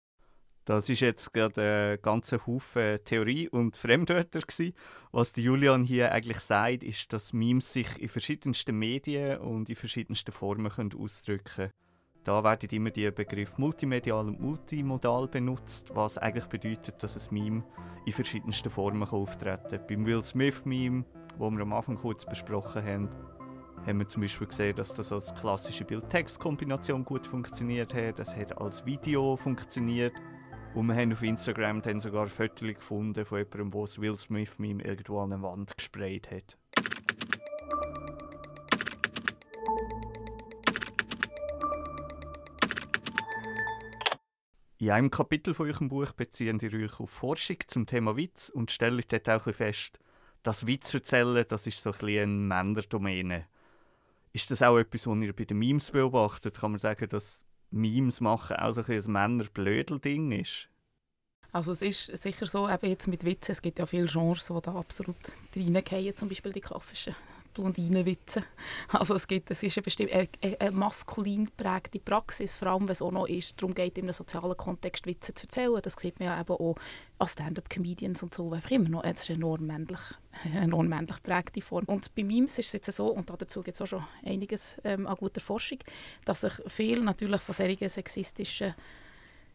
Das 0.70 0.88
ist 0.88 1.00
jetzt 1.00 1.34
gerade 1.34 1.98
ein 1.98 2.02
ganzer 2.04 2.46
Haufen 2.46 3.00
Theorie 3.04 3.50
und 3.50 3.76
Fremdwörter 3.76 4.42
gewesen. 4.42 4.76
Was 5.12 5.34
Julian 5.36 5.84
hier 5.84 6.12
eigentlich 6.12 6.42
sagt, 6.42 6.84
ist, 6.84 7.12
dass 7.12 7.34
Memes 7.34 7.74
sich 7.74 8.00
in 8.00 8.08
verschiedensten 8.08 8.78
Medien 8.78 9.40
und 9.40 9.68
in 9.68 9.76
verschiedensten 9.76 10.32
Formen 10.32 10.72
können 10.72 10.94
ausdrücken 10.94 11.44
können. 11.56 11.72
Da 12.24 12.44
werden 12.44 12.70
immer 12.70 12.92
die 12.92 13.10
Begriffe 13.10 13.56
multimedial 13.58 14.28
und 14.28 14.40
multimodal 14.40 15.28
benutzt, 15.28 15.90
was 15.96 16.20
eigentlich 16.20 16.46
bedeutet, 16.46 17.02
dass 17.02 17.18
ein 17.18 17.34
Meme 17.34 17.64
in 18.06 18.14
verschiedensten 18.14 18.70
Formen 18.70 19.10
auftreten 19.10 19.70
kann. 19.72 19.88
Beim 19.88 20.06
Will 20.06 20.24
Smith-Meme, 20.24 21.04
wo 21.40 21.50
wir 21.50 21.62
am 21.62 21.74
Anfang 21.74 21.96
kurz 21.96 22.28
besprochen 22.28 22.86
haben, 22.86 23.10
haben 23.88 23.98
wir 23.98 24.08
zum 24.08 24.22
Beispiel 24.22 24.46
gesehen, 24.46 24.76
dass 24.76 24.94
das 24.94 25.12
als 25.12 25.34
klassische 25.34 25.84
Bild-Text-Kombination 25.84 27.06
gut 27.06 27.26
funktioniert 27.26 27.96
hat. 27.96 28.20
Das 28.20 28.36
hat 28.36 28.56
als 28.62 28.86
Video 28.86 29.36
funktioniert. 29.36 30.14
Und 30.80 30.88
wir 30.88 30.96
haben 30.96 31.12
auf 31.12 31.22
Instagram 31.22 31.82
dann 31.82 32.00
sogar 32.00 32.30
Fotos 32.30 32.70
gefunden 32.70 33.26
von 33.26 33.40
jemandem, 33.40 33.70
der 33.70 33.98
Will 34.02 34.18
Smith-Meme 34.18 34.82
irgendwo 34.82 35.20
an 35.20 35.34
eine 35.34 35.42
Wand 35.44 35.76
gesprayt 35.76 36.32
hat. 36.32 36.58
In 44.78 44.90
einem 44.92 45.12
Kapitel 45.12 45.54
von 45.54 45.68
eurem 45.68 45.90
Buch 45.90 46.14
beziehen 46.14 46.60
ihr 46.62 46.74
euch 46.74 46.98
auf 47.02 47.10
Forschung 47.10 47.58
zum 47.68 47.86
Thema 47.86 48.16
Witz 48.16 48.48
und 48.48 48.72
stellt 48.72 49.12
dort 49.12 49.30
auch 49.30 49.54
fest, 49.54 50.00
dass 50.44 50.66
Witz 50.66 50.94
erzählen, 50.94 51.44
das 51.46 51.68
ist 51.68 51.84
so 51.84 51.92
ein 51.92 51.98
bisschen 51.98 52.48
Männerdomäne. 52.48 53.48
Ist 54.32 54.50
das 54.50 54.62
auch 54.62 54.78
etwas, 54.78 55.08
was 55.08 55.18
ihr 55.18 55.34
bei 55.34 55.44
den 55.44 55.60
Memes 55.60 55.92
beobachtet? 55.92 56.58
Kann 56.58 56.72
man 56.72 56.80
sagen, 56.80 57.10
dass 57.10 57.44
Memes 57.72 58.22
machen 58.22 58.58
auch 58.58 58.74
so 58.74 58.82
ein, 58.82 58.92
ein 58.92 59.12
Männer-Blödel-Ding 59.12 60.32
ist? 60.32 60.70
Also 61.52 61.72
es 61.72 61.82
ist 61.82 62.16
sicher 62.18 62.46
so, 62.46 62.70
eben 62.70 62.90
jetzt 62.90 63.08
mit 63.08 63.24
Witzen, 63.24 63.52
es 63.52 63.62
gibt 63.62 63.80
ja 63.80 63.86
viele 63.86 64.06
Genres, 64.06 64.46
die 64.46 64.62
da 64.62 64.76
absolut 64.76 65.16
reingehen, 65.56 66.16
zum 66.16 66.30
Beispiel 66.30 66.54
die 66.54 66.62
klassischen 66.62 67.16
Blondinenwitze. 67.54 68.44
Also 68.90 69.16
es, 69.16 69.28
gibt, 69.28 69.52
es 69.52 69.62
ist 69.62 69.78
eine, 69.78 69.84
bestimmt, 69.84 70.12
eine, 70.12 70.28
eine 70.60 70.72
maskulin 70.72 71.46
geprägte 71.46 72.00
Praxis, 72.00 72.58
vor 72.58 72.70
allem 72.70 72.84
wenn 72.84 72.94
es 72.94 73.02
auch 73.02 73.12
noch 73.12 73.28
ist, 73.28 73.62
darum 73.62 73.76
geht, 73.76 73.98
in 73.98 74.06
einem 74.06 74.14
sozialen 74.14 74.58
Kontext 74.58 75.06
Witze 75.06 75.34
zu 75.34 75.44
erzählen. 75.44 75.80
Das 75.82 75.94
sieht 75.94 76.20
man 76.20 76.30
ja 76.30 76.40
eben 76.40 76.54
auch 76.54 76.76
als 77.20 77.34
Stand-up-Comedians 77.34 78.24
und 78.24 78.34
so, 78.34 78.52
einfach 78.52 78.72
immer 78.72 78.90
noch, 78.90 79.04
es 79.04 79.24
ist 79.24 79.30
eine 79.30 79.38
enorm 79.38 79.68
männlich, 79.68 80.00
enorm 80.56 80.88
männlich 80.88 81.18
geprägte 81.18 81.62
Form. 81.62 81.86
Und 81.86 82.14
bei 82.16 82.24
Memes 82.24 82.58
ist 82.58 82.68
es 82.68 82.74
jetzt 82.74 82.92
so, 82.92 83.08
und 83.08 83.30
dazu 83.30 83.62
gibt 83.62 83.76
es 83.76 83.82
auch 83.82 83.88
schon 83.88 84.06
einiges 84.26 84.78
ähm, 84.84 85.06
an 85.08 85.16
guter 85.16 85.42
Forschung, 85.42 85.80
dass 86.26 86.42
sich 86.42 86.54
viel 86.68 87.02
natürlich 87.02 87.42
von 87.42 87.56
solchen 87.56 87.90
sexistischen 87.90 88.74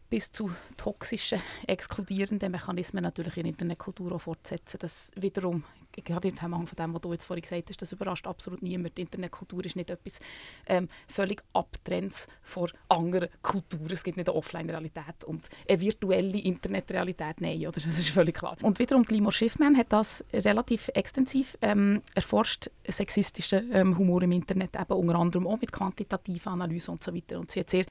bis 0.09 0.31
zu 0.31 0.51
toxischen, 0.77 1.41
exkludierenden 1.67 2.51
Mechanismen 2.51 3.03
natürlich 3.03 3.37
in 3.37 3.43
der 3.43 3.51
Internetkultur 3.51 4.11
auch 4.13 4.19
fortsetzen. 4.19 4.77
Das 4.79 5.11
wiederum, 5.15 5.63
gerade 5.91 6.27
im 6.27 6.35
Zusammenhang 6.35 6.67
von 6.67 6.75
dem, 6.75 6.93
was 6.93 7.01
du 7.01 7.11
jetzt 7.13 7.25
vorhin 7.25 7.41
gesagt 7.41 7.69
hast, 7.69 7.81
das 7.81 7.91
überrascht 7.91 8.27
absolut 8.27 8.61
niemand. 8.61 8.97
Die 8.97 9.01
Internetkultur 9.01 9.65
ist 9.65 9.75
nicht 9.75 9.89
etwas 9.89 10.19
ähm, 10.67 10.89
völlig 11.07 11.43
abtrennendes 11.53 12.27
von 12.41 12.69
anderen 12.89 13.29
Kulturen. 13.41 13.91
Es 13.91 14.03
gibt 14.03 14.17
nicht 14.17 14.29
eine 14.29 14.37
Offline-Realität 14.37 15.23
und 15.25 15.47
eine 15.67 15.81
virtuelle 15.81 16.39
Internetrealität, 16.39 17.41
nein, 17.41 17.59
oder? 17.61 17.71
das 17.71 17.85
ist 17.85 18.09
völlig 18.09 18.35
klar. 18.35 18.57
Und 18.61 18.79
wiederum, 18.79 19.03
Limo 19.09 19.31
Schiffman 19.31 19.75
hat 19.77 19.91
das 19.91 20.23
relativ 20.33 20.89
extensiv 20.93 21.57
ähm, 21.61 22.01
erforscht, 22.13 22.69
sexistischen 22.87 23.71
ähm, 23.73 23.97
Humor 23.97 24.21
im 24.21 24.33
Internet, 24.33 24.75
eben 24.75 24.93
unter 24.93 25.15
anderem 25.15 25.47
auch 25.47 25.59
mit 25.59 25.71
quantitativer 25.71 26.51
Analyse 26.51 26.91
und 26.91 27.03
so 27.03 27.13
weiter. 27.13 27.39
Und 27.39 27.51
sie 27.51 27.61
hat 27.61 27.69
sehr 27.69 27.85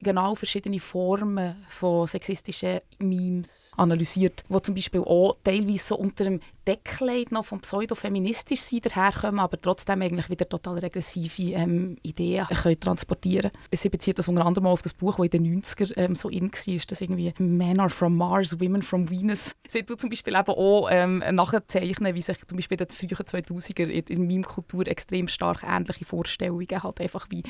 genau 0.00 0.34
verschiedene 0.34 0.80
Formen 0.80 1.64
von 1.68 2.06
sexistischen 2.06 2.80
Memes 2.98 3.72
analysiert, 3.76 4.44
die 4.48 4.62
zum 4.62 4.74
Beispiel 4.74 5.00
auch 5.00 5.36
teilweise 5.42 5.78
so 5.78 5.96
unter 5.96 6.24
dem 6.24 6.40
Deckkleid 6.66 7.32
noch 7.32 7.44
vom 7.44 7.60
pseudofeministisch 7.60 8.60
sein 8.60 8.80
daherkommen, 8.80 9.40
aber 9.40 9.60
trotzdem 9.60 10.02
eigentlich 10.02 10.28
wieder 10.28 10.48
total 10.48 10.78
regressive 10.78 11.52
ähm, 11.52 11.96
Ideen 12.02 12.46
können 12.46 12.80
transportieren 12.80 13.50
Sie 13.72 13.88
bezieht 13.88 14.18
das 14.18 14.28
unter 14.28 14.44
anderem 14.44 14.66
auf 14.66 14.82
das 14.82 14.94
Buch, 14.94 15.16
das 15.16 15.26
in 15.26 15.44
den 15.44 15.62
90er 15.62 15.96
ähm, 15.96 16.14
so 16.14 16.28
in 16.28 16.50
war, 16.50 16.86
das 16.88 17.00
irgendwie 17.00 17.32
«Men 17.38 17.80
are 17.80 17.90
from 17.90 18.16
Mars, 18.16 18.60
Women 18.60 18.82
from 18.82 19.08
Venus». 19.10 19.54
Sie 19.68 19.82
tut 19.82 20.00
zum 20.00 20.10
Beispiel 20.10 20.34
eben 20.34 20.48
auch 20.48 20.88
ähm, 20.90 21.22
nachzeichnen, 21.30 22.14
wie 22.14 22.22
sich 22.22 22.38
zum 22.46 22.56
Beispiel 22.56 22.80
in 22.80 22.86
den 22.86 22.96
frühen 22.96 23.44
2000er 23.44 23.84
in, 23.84 24.04
in 24.04 24.26
Meme-Kultur 24.26 24.86
extrem 24.86 25.28
stark 25.28 25.62
ähnliche 25.62 26.04
Vorstellungen 26.04 26.82
halt 26.82 27.00
einfach 27.00 27.26
wie 27.30 27.42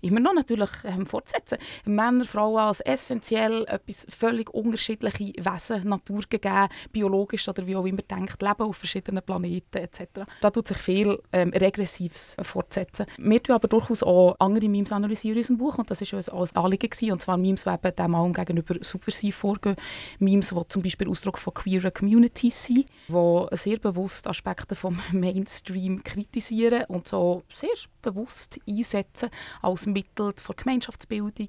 immer 0.00 0.20
noch 0.20 0.34
natürlich 0.34 0.70
ähm, 0.84 1.06
fortsetzen. 1.06 1.58
Männer, 1.84 2.24
Frauen 2.24 2.58
als 2.58 2.80
essentiell 2.80 3.64
etwas 3.68 4.06
völlig 4.08 4.52
unterschiedliche 4.52 5.32
Wesen, 5.44 5.88
Natur 5.88 6.22
gegeben, 6.28 6.68
biologisch 6.92 7.48
oder 7.48 7.66
wie 7.66 7.76
auch 7.76 7.86
immer 7.86 8.02
denkt, 8.02 8.42
leben 8.42 8.61
auf 8.64 8.76
verschiedenen 8.76 9.22
Planeten 9.22 9.78
etc. 9.78 10.22
Da 10.40 10.50
tut 10.50 10.68
sich 10.68 10.76
viel 10.76 11.20
ähm, 11.32 11.50
Regressives 11.50 12.36
fortsetzen. 12.42 13.06
Wir 13.18 13.42
tun 13.42 13.54
aber 13.54 13.68
durchaus 13.68 14.02
auch 14.02 14.36
andere 14.38 14.68
Memes 14.68 14.92
analysieren 14.92 15.36
in 15.36 15.40
unserem 15.40 15.58
Buch 15.58 15.78
und 15.78 15.90
das 15.90 16.00
war 16.00 16.38
uns 16.38 16.52
ein 16.52 16.62
Anliegen 16.62 16.90
gewesen, 16.90 17.12
und 17.12 17.22
zwar 17.22 17.36
Memes, 17.36 17.64
die 17.64 17.70
eben 17.70 17.96
dem 17.96 18.14
allem 18.14 18.32
gegenüber 18.32 18.76
subversiv 18.80 19.36
vorgehen. 19.36 19.76
Memes, 20.18 20.50
die 20.50 20.68
zum 20.68 20.82
Beispiel 20.82 21.08
Ausdruck 21.08 21.38
von 21.38 21.54
queeren 21.54 21.92
Communities 21.92 22.64
sind, 22.64 22.86
die 23.08 23.56
sehr 23.56 23.78
bewusst 23.78 24.26
Aspekte 24.26 24.74
vom 24.74 25.00
Mainstream 25.12 26.02
kritisieren 26.02 26.84
und 26.86 27.08
so 27.08 27.42
sehr 27.52 27.68
bewusst 28.02 28.60
einsetzen 28.68 29.30
als 29.60 29.86
Mittel 29.86 30.32
der 30.32 30.54
Gemeinschaftsbildung, 30.54 31.48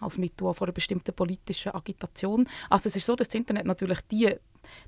als 0.00 0.18
Mittel 0.18 0.52
von 0.54 0.66
einer 0.66 0.72
bestimmten 0.72 1.12
politischen 1.12 1.74
Agitation. 1.74 2.48
Also 2.70 2.88
es 2.88 2.96
ist 2.96 3.06
so, 3.06 3.16
dass 3.16 3.28
das 3.28 3.34
Internet 3.34 3.66
natürlich 3.66 4.00
die, 4.10 4.34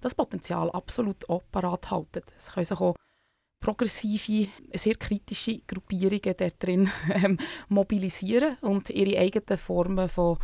das 0.01 0.14
Potenzial 0.14 0.71
absolut 0.71 1.25
parat 1.51 1.90
halten. 1.90 2.23
Es 2.37 2.53
können 2.53 2.66
sich 2.66 2.81
auch 2.81 2.95
progressive, 3.61 4.49
sehr 4.75 4.95
kritische 4.95 5.61
Gruppierungen 5.66 6.35
drin 6.59 6.90
ähm, 7.14 7.38
mobilisieren 7.69 8.57
und 8.62 8.90
ihre 8.90 9.19
eigenen 9.19 9.59
Formen 9.59 10.09
von 10.09 10.38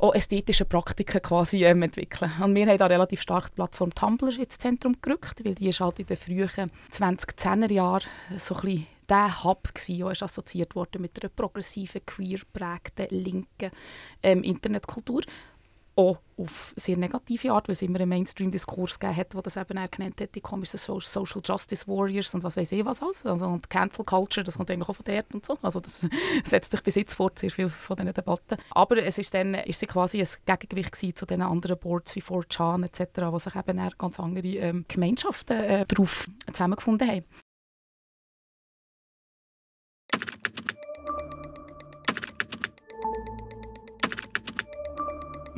auch 0.00 0.14
ästhetische 0.14 0.64
Praktiken 0.64 1.20
quasi 1.20 1.64
ähm, 1.64 1.82
entwickeln. 1.82 2.30
Und 2.40 2.54
wir 2.54 2.66
haben 2.66 2.78
da 2.78 2.86
relativ 2.86 3.20
stark 3.20 3.50
die 3.50 3.56
Plattform 3.56 3.92
Tumblr 3.94 4.38
ins 4.38 4.58
Zentrum 4.58 4.96
gerückt, 5.02 5.44
weil 5.44 5.56
die 5.56 5.68
ist 5.68 5.80
halt 5.80 5.98
in 5.98 6.06
den 6.06 6.16
frühen 6.16 6.70
2010er 6.92 7.72
Jahren 7.72 8.04
so 8.36 8.54
ein 8.54 8.60
bisschen 8.60 8.86
der 9.08 9.44
Hub 9.44 9.74
gewesen, 9.74 9.98
der 10.00 10.12
ist 10.12 10.22
assoziiert 10.22 10.76
wurde 10.76 10.98
mit 10.98 11.20
einer 11.20 11.30
progressiven, 11.30 12.04
queer 12.06 12.40
prägten, 12.52 13.06
linken 13.10 13.70
ähm, 14.22 14.42
Internetkultur. 14.42 15.22
Auch 15.98 16.18
auf 16.36 16.74
sehr 16.76 16.96
negative 16.96 17.50
Art, 17.50 17.66
weil 17.66 17.72
es 17.72 17.82
immer 17.82 17.98
einen 17.98 18.08
Mainstream-Diskurs 18.10 19.00
gegeben 19.00 19.16
hat, 19.16 19.34
der 19.34 19.42
das 19.42 19.56
eben 19.56 19.76
auch 19.78 19.90
genannt 19.90 20.20
hat, 20.20 20.32
die 20.36 20.40
komischen 20.40 20.78
Social 20.78 21.42
Justice 21.44 21.88
Warriors 21.88 22.32
und 22.36 22.44
was 22.44 22.56
weiß 22.56 22.70
ich 22.70 22.84
was 22.84 23.02
alles. 23.02 23.26
Also, 23.26 23.46
und 23.46 23.68
Cancel 23.68 24.04
Culture, 24.04 24.44
das 24.44 24.56
kommt 24.56 24.70
eigentlich 24.70 24.88
auch 24.88 24.94
von 24.94 25.04
dort 25.04 25.34
und 25.34 25.44
so. 25.44 25.58
Also 25.60 25.80
das 25.80 26.06
setzt 26.44 26.70
sich 26.70 26.82
bis 26.84 26.94
jetzt 26.94 27.14
fort, 27.14 27.40
sehr 27.40 27.50
viel 27.50 27.68
von 27.68 27.96
diesen 27.96 28.14
Debatten. 28.14 28.58
Aber 28.70 29.02
es 29.02 29.18
ist 29.18 29.34
dann 29.34 29.54
ist 29.54 29.80
sie 29.80 29.86
quasi 29.86 30.20
ein 30.20 30.28
Gegengewicht 30.46 31.18
zu 31.18 31.26
den 31.26 31.42
anderen 31.42 31.76
Boards 31.76 32.14
wie 32.14 32.22
4chan 32.22 32.84
etc., 32.84 33.32
wo 33.32 33.40
sich 33.40 33.56
eben 33.56 33.90
ganz 33.98 34.20
andere 34.20 34.46
ähm, 34.46 34.84
Gemeinschaften 34.86 35.56
äh, 35.56 35.84
darauf 35.86 36.28
zusammengefunden 36.52 37.08
haben. 37.08 37.24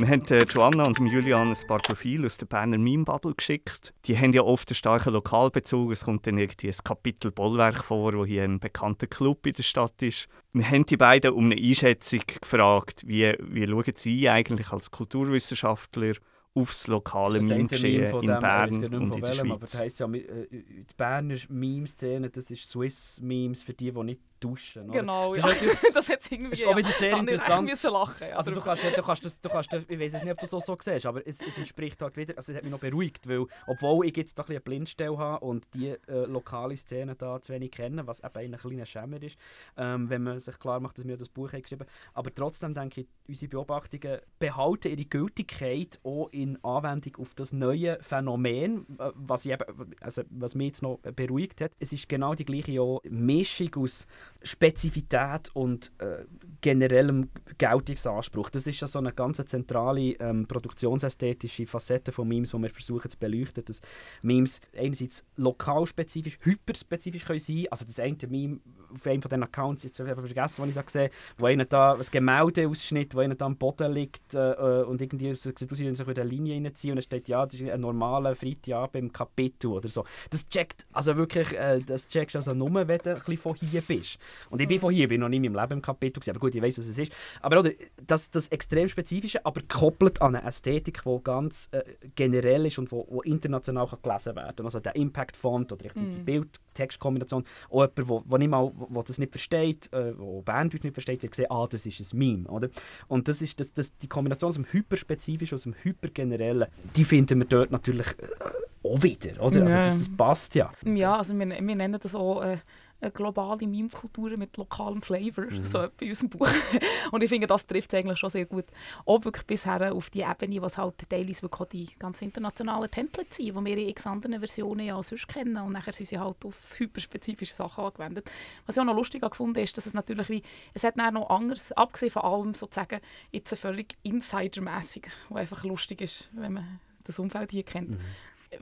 Wir 0.01 0.09
haben 0.09 0.23
äh, 0.31 0.39
Joanna 0.49 0.85
und 0.85 0.99
Julian 1.13 1.49
ein 1.49 1.67
paar 1.69 1.81
Profile 1.81 2.25
aus 2.25 2.39
der 2.39 2.47
Berner 2.47 2.79
Meme-Bubble 2.79 3.35
geschickt. 3.35 3.93
Die 4.07 4.17
haben 4.17 4.33
ja 4.33 4.41
oft 4.41 4.71
einen 4.71 4.77
starken 4.77 5.13
Lokalbezug. 5.13 5.93
Es 5.93 6.05
kommt 6.05 6.27
dann 6.27 6.39
irgendwie 6.39 6.69
ein 6.69 6.77
Kapitel 6.83 7.31
Bollwerk 7.31 7.85
vor, 7.85 8.15
wo 8.15 8.25
hier 8.25 8.45
ein 8.45 8.61
bekannter 8.61 9.07
Club 9.07 9.45
in 9.47 9.53
der 9.53 9.63
Stadt 9.63 10.01
ist. 10.01 10.27
Wir 10.55 10.71
haben 10.71 10.87
die 10.87 10.97
beiden 10.97 11.33
um 11.33 11.51
eine 11.51 11.61
Einschätzung 11.61 12.21
gefragt, 12.41 13.03
wie, 13.07 13.35
wie 13.41 13.67
schauen 13.67 13.93
sie 13.95 14.27
eigentlich 14.31 14.73
als 14.73 14.91
Kulturwissenschaftler 14.91 16.15
aufs 16.55 16.87
lokale 16.87 17.43
Meme-Geschehen 17.43 18.23
in 18.23 18.39
Bern 18.39 18.85
und 18.85 19.15
in 19.15 19.21
der 19.21 19.35
Schweiz. 19.35 19.51
Aber 19.51 19.59
das 19.59 19.81
heisst 19.81 20.01
ja, 20.01 20.11
äh, 20.11 20.47
die 20.51 20.95
Berner 20.97 21.37
Meme-Szene, 21.51 22.31
das 22.31 22.51
ist 22.51 22.71
Swiss-Memes 22.71 23.63
für 23.63 23.75
die, 23.75 23.93
die 23.93 24.03
nicht 24.03 24.21
duschen. 24.41 24.91
Oder? 24.91 25.01
Genau, 25.01 25.35
ja. 25.35 25.47
das 25.95 26.09
hat 26.09 26.21
irgendwie 26.31 26.53
ist 26.53 26.65
auch 26.65 26.77
wieder 26.77 26.93
sehr 26.93 27.17
interessant. 27.17 27.71
Ich 27.71 27.83
lachen. 27.83 28.33
Also 28.33 28.51
du 28.51 28.61
kannst, 28.61 28.85
du 28.85 29.03
kannst, 29.03 29.25
das, 29.25 29.41
du 29.41 29.49
kannst 29.49 29.73
ich 29.73 30.01
weiß 30.01 30.13
nicht, 30.15 30.33
ob 30.33 30.39
du 30.39 30.47
das 30.47 30.67
so 30.67 30.77
siehst, 30.81 31.07
aber 31.07 31.27
es, 31.27 31.41
es 31.41 31.59
entspricht 31.59 32.01
halt 32.03 32.17
wieder, 32.17 32.37
also 32.37 32.53
es 32.53 32.57
hat 32.57 32.65
mich 32.65 32.73
noch 32.73 32.81
beruhigt, 32.81 33.29
weil 33.29 33.47
obwohl 33.67 34.07
ich 34.07 34.17
jetzt 34.17 34.39
da 34.39 34.43
ein 34.43 34.51
eine 34.51 34.61
Blindstelle 34.61 35.17
habe 35.17 35.45
und 35.45 35.67
die 35.75 35.89
äh, 35.89 36.25
lokale 36.27 36.77
Szene 36.77 37.15
da 37.15 37.41
zu 37.41 37.53
wenig 37.53 37.73
kennen, 37.73 38.07
was 38.07 38.21
eben 38.21 38.55
ein 38.55 38.59
kleiner 38.59 38.87
Schämer 38.87 39.23
ist, 39.23 39.39
ähm, 39.77 40.09
wenn 40.11 40.23
man 40.23 40.39
sich 40.39 40.59
klar 40.59 40.81
macht, 40.81 40.99
dass 40.99 41.07
wir 41.07 41.17
das 41.17 41.29
Buch 41.29 41.53
haben 41.53 41.63
geschrieben 41.63 41.87
aber 42.15 42.35
trotzdem 42.35 42.75
denke 42.75 43.03
ich, 43.03 43.09
unsere 43.29 43.49
Beobachtungen 43.49 44.21
behalten 44.39 44.89
ihre 44.91 45.05
Gültigkeit 45.05 45.99
auch 46.03 46.29
in 46.31 46.63
Anwendung 46.65 47.17
auf 47.17 47.35
das 47.35 47.53
neue 47.53 47.99
Phänomen, 48.03 48.87
äh, 48.99 49.11
was, 49.15 49.45
ich 49.45 49.53
eben, 49.53 49.95
also, 50.01 50.23
was 50.31 50.55
mich 50.55 50.69
jetzt 50.69 50.83
noch 50.83 50.99
beruhigt 50.99 51.61
hat. 51.61 51.73
Es 51.79 51.93
ist 51.93 52.09
genau 52.09 52.35
die 52.35 52.45
gleiche 52.45 52.99
Mischung 53.05 53.75
aus 53.77 54.07
Spezifität 54.43 55.51
und 55.55 55.93
äh, 55.99 56.25
generellem 56.61 57.31
Geltungsanspruch. 57.59 58.51
Das 58.51 58.67
ist 58.67 58.81
ja 58.81 58.87
so 58.87 58.99
eine 58.99 59.13
ganz 59.13 59.43
zentrale 59.47 60.13
ähm, 60.13 60.47
produktionsästhetische 60.47 61.67
Facette 61.67 62.13
von 62.13 62.27
Memes, 62.27 62.51
die 62.51 62.59
wir 62.59 62.71
versuchen 62.71 63.11
zu 63.11 63.19
beleuchten. 63.19 63.65
Dass 63.65 63.81
Memes 64.23 64.61
einerseits 64.77 65.25
lokalspezifisch, 65.37 66.39
hyperspezifisch 66.43 67.25
können 67.25 67.39
sein 67.39 67.67
Also 67.71 67.85
das 67.85 68.01
eine 68.01 68.17
Meme 68.29 68.61
auf 68.93 69.07
einem 69.07 69.23
von 69.23 69.29
den 69.29 69.43
Accounts, 69.43 69.85
jetzt 69.85 69.99
habe 70.01 70.11
ich 70.11 70.15
vergessen, 70.15 70.63
was 70.63 70.77
ich 70.77 70.87
gesehen 70.87 71.11
wo 71.39 71.47
einer 71.47 71.65
da 71.65 71.95
ein 71.95 72.03
Gemäldeausschnitt, 72.11 73.15
wo 73.15 73.21
einer 73.21 73.35
da 73.35 73.47
am 73.47 73.57
Boden 73.57 73.93
liegt 73.93 74.35
äh, 74.35 74.53
äh 74.53 74.85
und 74.85 75.01
irgendwie 75.01 75.35
so 75.35 75.51
sieht 75.51 75.71
aus, 75.71 75.79
wie 75.79 75.87
sich 75.87 75.87
in 75.87 76.09
eine 76.09 76.25
Linie 76.25 76.55
reinziehen 76.55 76.93
und 76.93 76.99
es 76.99 77.05
steht, 77.05 77.29
ja, 77.29 77.45
das 77.45 77.61
ist 77.61 77.69
ein 77.69 77.81
normaler 77.81 78.35
Freitagabend 78.35 78.97
im 78.97 79.13
Kapitel 79.13 79.69
oder 79.69 79.89
so. 79.89 80.05
Das 80.31 80.49
checkt, 80.49 80.87
also 80.93 81.17
wirklich, 81.17 81.53
äh, 81.57 81.81
das 81.81 82.09
checkst 82.09 82.37
also 82.37 82.55
nur, 82.55 82.71
wenn 82.73 82.99
du 82.99 83.11
ein 83.11 83.17
bisschen 83.17 83.37
von 83.39 83.55
hier 83.55 83.83
bist. 83.83 84.19
Und 84.51 84.61
ich 84.61 84.69
bin 84.69 84.81
von 84.81 84.93
hier, 84.93 85.09
bin 85.09 85.21
noch 85.21 85.29
nie 85.29 85.37
in 85.37 85.43
meinem 85.43 85.61
Leben 85.61 85.73
im 85.75 85.83
Kapitel 85.83 86.21
gewesen, 86.21 86.31
aber 86.31 86.41
gut, 86.41 86.55
ich 86.55 86.63
weiß, 86.63 86.79
was 86.79 86.87
es 86.87 86.99
ist. 86.99 87.13
Aber 87.41 87.61
oder, 87.61 87.71
das, 88.07 88.31
das 88.31 88.49
extrem 88.49 88.89
Spezifische, 88.89 89.45
aber 89.45 89.61
gekoppelt 89.61 90.21
an 90.21 90.35
eine 90.35 90.47
Ästhetik, 90.47 91.03
die 91.05 91.19
ganz 91.23 91.69
äh, 91.73 91.83
generell 92.15 92.67
ist 92.67 92.79
und 92.79 92.91
wo, 92.93 93.07
wo 93.09 93.23
international 93.23 93.87
kann 93.87 94.03
gelesen 94.03 94.37
werden 94.37 94.57
kann. 94.57 94.67
Also 94.67 94.81
der 94.81 94.97
Impact-Font 94.97 95.73
oder 95.73 95.89
die, 95.95 96.17
die 96.27 96.41
Bild-Text-Kombination. 96.81 97.45
Auch 97.71 97.83
jemand, 97.83 98.09
wo, 98.09 98.23
wo, 98.27 98.37
nicht 98.37 98.49
mal, 98.49 98.73
wo, 98.75 98.87
wo 98.91 99.03
das 99.03 99.19
nicht 99.19 99.33
versteht, 99.33 99.93
äh, 99.93 100.19
wo 100.19 100.43
Berndeutsch 100.43 100.83
nicht 100.83 100.95
versteht, 100.95 101.23
wird 101.23 101.35
sehen, 101.35 101.47
ah, 101.51 101.67
das 101.69 101.87
ist 101.87 102.13
ein 102.13 102.19
Meme. 102.19 102.49
Oder? 102.49 102.69
Und 103.09 103.29
das 103.29 103.43
ist 103.43 103.61
das, 103.61 103.73
das, 103.73 103.97
die 103.99 104.09
Kombination 104.09 104.49
aus 104.49 104.55
dem 104.55 104.67
Hyperspezifischen, 104.71 105.55
aus 105.55 105.63
dem 105.63 105.75
Hypergenerellen, 105.83 106.69
die 106.97 107.05
finden 107.05 107.39
wir 107.39 107.47
dort 107.47 107.71
natürlich 107.71 108.07
äh, 108.07 108.89
auch 108.89 109.03
wieder. 109.03 109.33
Oder? 109.43 109.63
Also 109.63 109.77
das, 109.77 109.99
das 109.99 110.09
passt 110.17 110.55
ja. 110.55 110.73
Ja, 110.85 111.19
also 111.19 111.39
wir, 111.39 111.49
wir 111.49 111.77
nennen 111.77 111.99
das 112.01 112.15
auch... 112.15 112.43
Äh 112.43 112.59
eine 113.01 113.11
globale 113.11 113.67
Meme-Kultur 113.67 114.37
mit 114.37 114.57
lokalem 114.57 115.03
Flavor, 115.03 115.45
mhm. 115.45 115.65
so 115.65 115.87
bei 115.99 116.09
unserem 116.09 116.29
Buch. 116.29 116.49
Und 117.13 117.23
ich 117.23 117.29
finde, 117.29 117.47
das 117.47 117.67
trifft 117.67 117.95
eigentlich 117.95 118.19
schon 118.19 118.31
sehr 118.31 118.45
gut. 118.45 118.67
Auch 119.07 119.25
wirklich 119.25 119.47
bisher 119.47 119.93
auf 119.95 120.11
die 120.11 120.21
Ebene, 120.21 120.61
was 120.61 120.77
halt 120.77 120.95
teilweise 121.09 121.43
wirklich 121.43 121.69
die 121.69 121.99
ganz 121.99 122.21
internationalen 122.23 122.91
Templates 122.91 123.37
sind, 123.37 123.47
die 123.47 123.55
wir 123.55 123.79
in 123.79 123.89
x 123.89 124.07
anderen 124.07 124.39
Versionen 124.39 124.87
ja 124.87 125.03
sonst 125.03 125.29
kennen. 125.29 125.57
Und 125.57 125.73
nachher 125.73 125.93
sind 125.93 126.07
sie 126.07 126.19
halt 126.19 126.45
auf 126.45 126.57
hyperspezifische 126.79 127.55
Sachen 127.55 127.85
angewendet. 127.85 128.31
Was 128.67 128.77
ich 128.77 128.81
auch 128.81 128.87
noch 128.87 128.97
lustig 128.97 129.23
gefunden 129.23 129.59
ist, 129.59 129.77
dass 129.77 129.87
es 129.87 129.95
natürlich 129.95 130.29
wie, 130.29 130.43
es 130.75 130.85
hat 130.85 130.97
noch 130.97 131.31
anders, 131.31 131.73
abgesehen 131.73 132.11
von 132.11 132.23
allem 132.23 132.55
sozusagen, 132.55 133.01
jetzt 133.33 133.55
völlig 133.55 133.97
insidermäßig, 134.03 135.07
was 135.29 135.41
einfach 135.41 135.65
lustig 135.65 136.01
ist, 136.03 136.29
wenn 136.33 136.53
man 136.55 136.81
das 137.05 137.19
Umfeld 137.19 137.51
hier 137.51 137.63
kennt. 137.63 137.91
Mhm. 137.91 137.99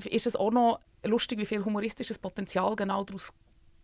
Ist 0.05 0.27
es 0.27 0.37
auch 0.37 0.51
noch 0.51 0.81
lustig, 1.05 1.39
wie 1.39 1.47
viel 1.47 1.65
humoristisches 1.65 2.19
Potenzial 2.19 2.77
genau 2.77 3.05
daraus 3.05 3.33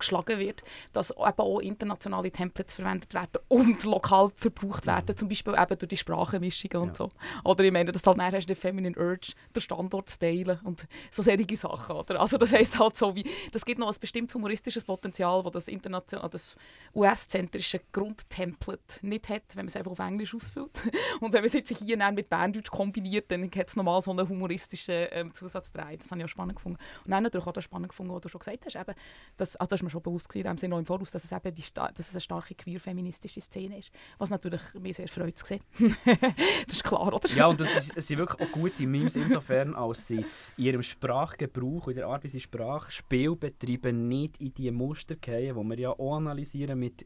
geschlagen 0.05 0.39
wird, 0.39 0.63
dass 0.93 1.11
eben 1.11 1.21
auch 1.21 1.59
internationale 1.59 2.31
Templates 2.31 2.75
verwendet 2.75 3.13
werden 3.15 3.39
und 3.49 3.83
lokal 3.85 4.31
verbraucht 4.37 4.87
werden, 4.87 5.07
mhm. 5.09 5.17
zum 5.17 5.29
Beispiel 5.29 5.55
eben 5.55 5.79
durch 5.79 5.89
die 5.89 5.97
Sprachenmischungen 5.97 6.89
und 6.89 6.89
ja. 6.89 6.95
so. 6.95 7.09
Oder 7.45 7.65
ich 7.65 7.73
meine, 7.73 7.93
dass 7.93 8.07
halt 8.07 8.17
nachher 8.17 8.37
hast 8.37 8.49
du 8.49 8.55
den 8.55 8.61
Feminine 8.61 8.97
Urge, 8.97 9.33
den 9.55 9.61
Standort 9.61 10.09
zu 10.09 10.19
teilen 10.19 10.61
und 10.63 10.87
so 11.11 11.23
solche 11.23 11.57
Sachen. 11.57 11.97
Oder? 11.97 12.21
Also 12.21 12.39
das 12.39 12.53
heisst 12.53 12.79
halt 12.79 12.97
so, 12.97 13.15
wie, 13.15 13.25
das 13.53 13.65
gibt 13.65 13.81
noch 13.81 13.89
ein 13.89 13.97
bestimmtes 14.01 14.35
humoristisches 14.35 14.85
Potenzial, 14.85 15.43
das 15.43 15.65
das, 15.65 15.69
international, 15.69 16.29
das 16.31 16.57
US-zentrische 16.95 17.81
Grundtemplate 17.93 19.07
nicht 19.07 19.29
hat, 19.29 19.43
wenn 19.55 19.65
man 19.65 19.69
es 19.69 19.77
einfach 19.77 19.93
auf 19.93 19.99
Englisch 19.99 20.35
ausfüllt. 20.35 20.83
Und 21.21 21.33
wenn 21.33 21.41
man 21.41 21.47
es 21.47 21.53
jetzt 21.53 21.77
hier 21.77 21.97
mit 22.13 22.29
Berndeutsch 22.29 22.71
kombiniert, 22.71 23.31
dann 23.31 23.45
hat 23.45 23.69
es 23.69 23.77
nochmal 23.77 24.01
so 24.03 24.11
einen 24.11 24.29
humoristischen 24.29 25.07
ähm, 25.11 25.35
Zusatz 25.35 25.71
rein. 25.75 25.99
Das 25.99 26.11
habe 26.11 26.21
ich 26.21 26.25
auch 26.25 26.29
spannend 26.29 26.57
gefunden. 26.57 26.79
Und 27.05 27.11
dann 27.11 27.23
natürlich 27.23 27.47
auch 27.47 27.53
das 27.53 27.65
spannend 27.65 27.89
gefunden, 27.89 28.13
was 28.13 28.23
du 28.23 28.29
schon 28.29 28.41
gesagt 28.41 28.67
hast, 28.67 28.77
eben, 28.77 28.95
dass, 29.37 29.57
also 29.57 29.85
mir 29.85 29.91
schon 29.95 30.03
bewusst 30.03 30.29
gewesen, 30.29 30.47
in 30.47 30.53
dem 30.53 30.59
Sinne 30.59 30.71
noch 30.73 30.79
im 30.79 30.87
Voraus, 30.87 31.11
dass 31.11 31.25
es 31.25 31.33
eben 31.33 31.55
die, 31.55 31.63
dass 31.75 31.99
es 31.99 32.13
eine 32.13 32.21
starke 32.21 32.55
queer-feministische 32.55 33.41
Szene 33.41 33.79
ist. 33.79 33.91
Was 34.19 34.31
natürlich 34.31 34.61
mir 34.79 34.93
sehr 34.93 35.09
freut 35.09 35.39
zu 35.39 35.47
sehen. 35.47 35.61
das 36.67 36.77
ist 36.77 36.85
klar, 36.85 37.13
oder? 37.13 37.29
Ja, 37.29 37.47
und 37.47 37.61
das 37.61 37.75
ist, 37.75 37.97
es 37.97 38.07
sind 38.07 38.19
wirklich 38.19 38.47
auch 38.47 38.53
gute 38.53 38.87
Memes 38.87 39.17
insofern, 39.17 39.75
als 39.75 40.07
sie 40.07 40.25
in 40.57 40.65
ihrem 40.65 40.83
Sprachgebrauch, 40.83 41.89
in 41.89 41.97
der 41.97 42.07
Art, 42.07 42.25
wie 42.25 42.29
sie 42.29 42.41
Sprachspiel 42.41 43.37
betreiben, 43.37 44.09
nicht 44.09 44.41
in 44.41 44.53
die 44.55 44.71
Muster 44.71 45.17
gehen, 45.17 45.57
die 45.57 45.69
wir 45.69 45.79
ja 45.79 45.91
auch 45.91 46.17
analysieren 46.17 46.79
mit 46.79 47.05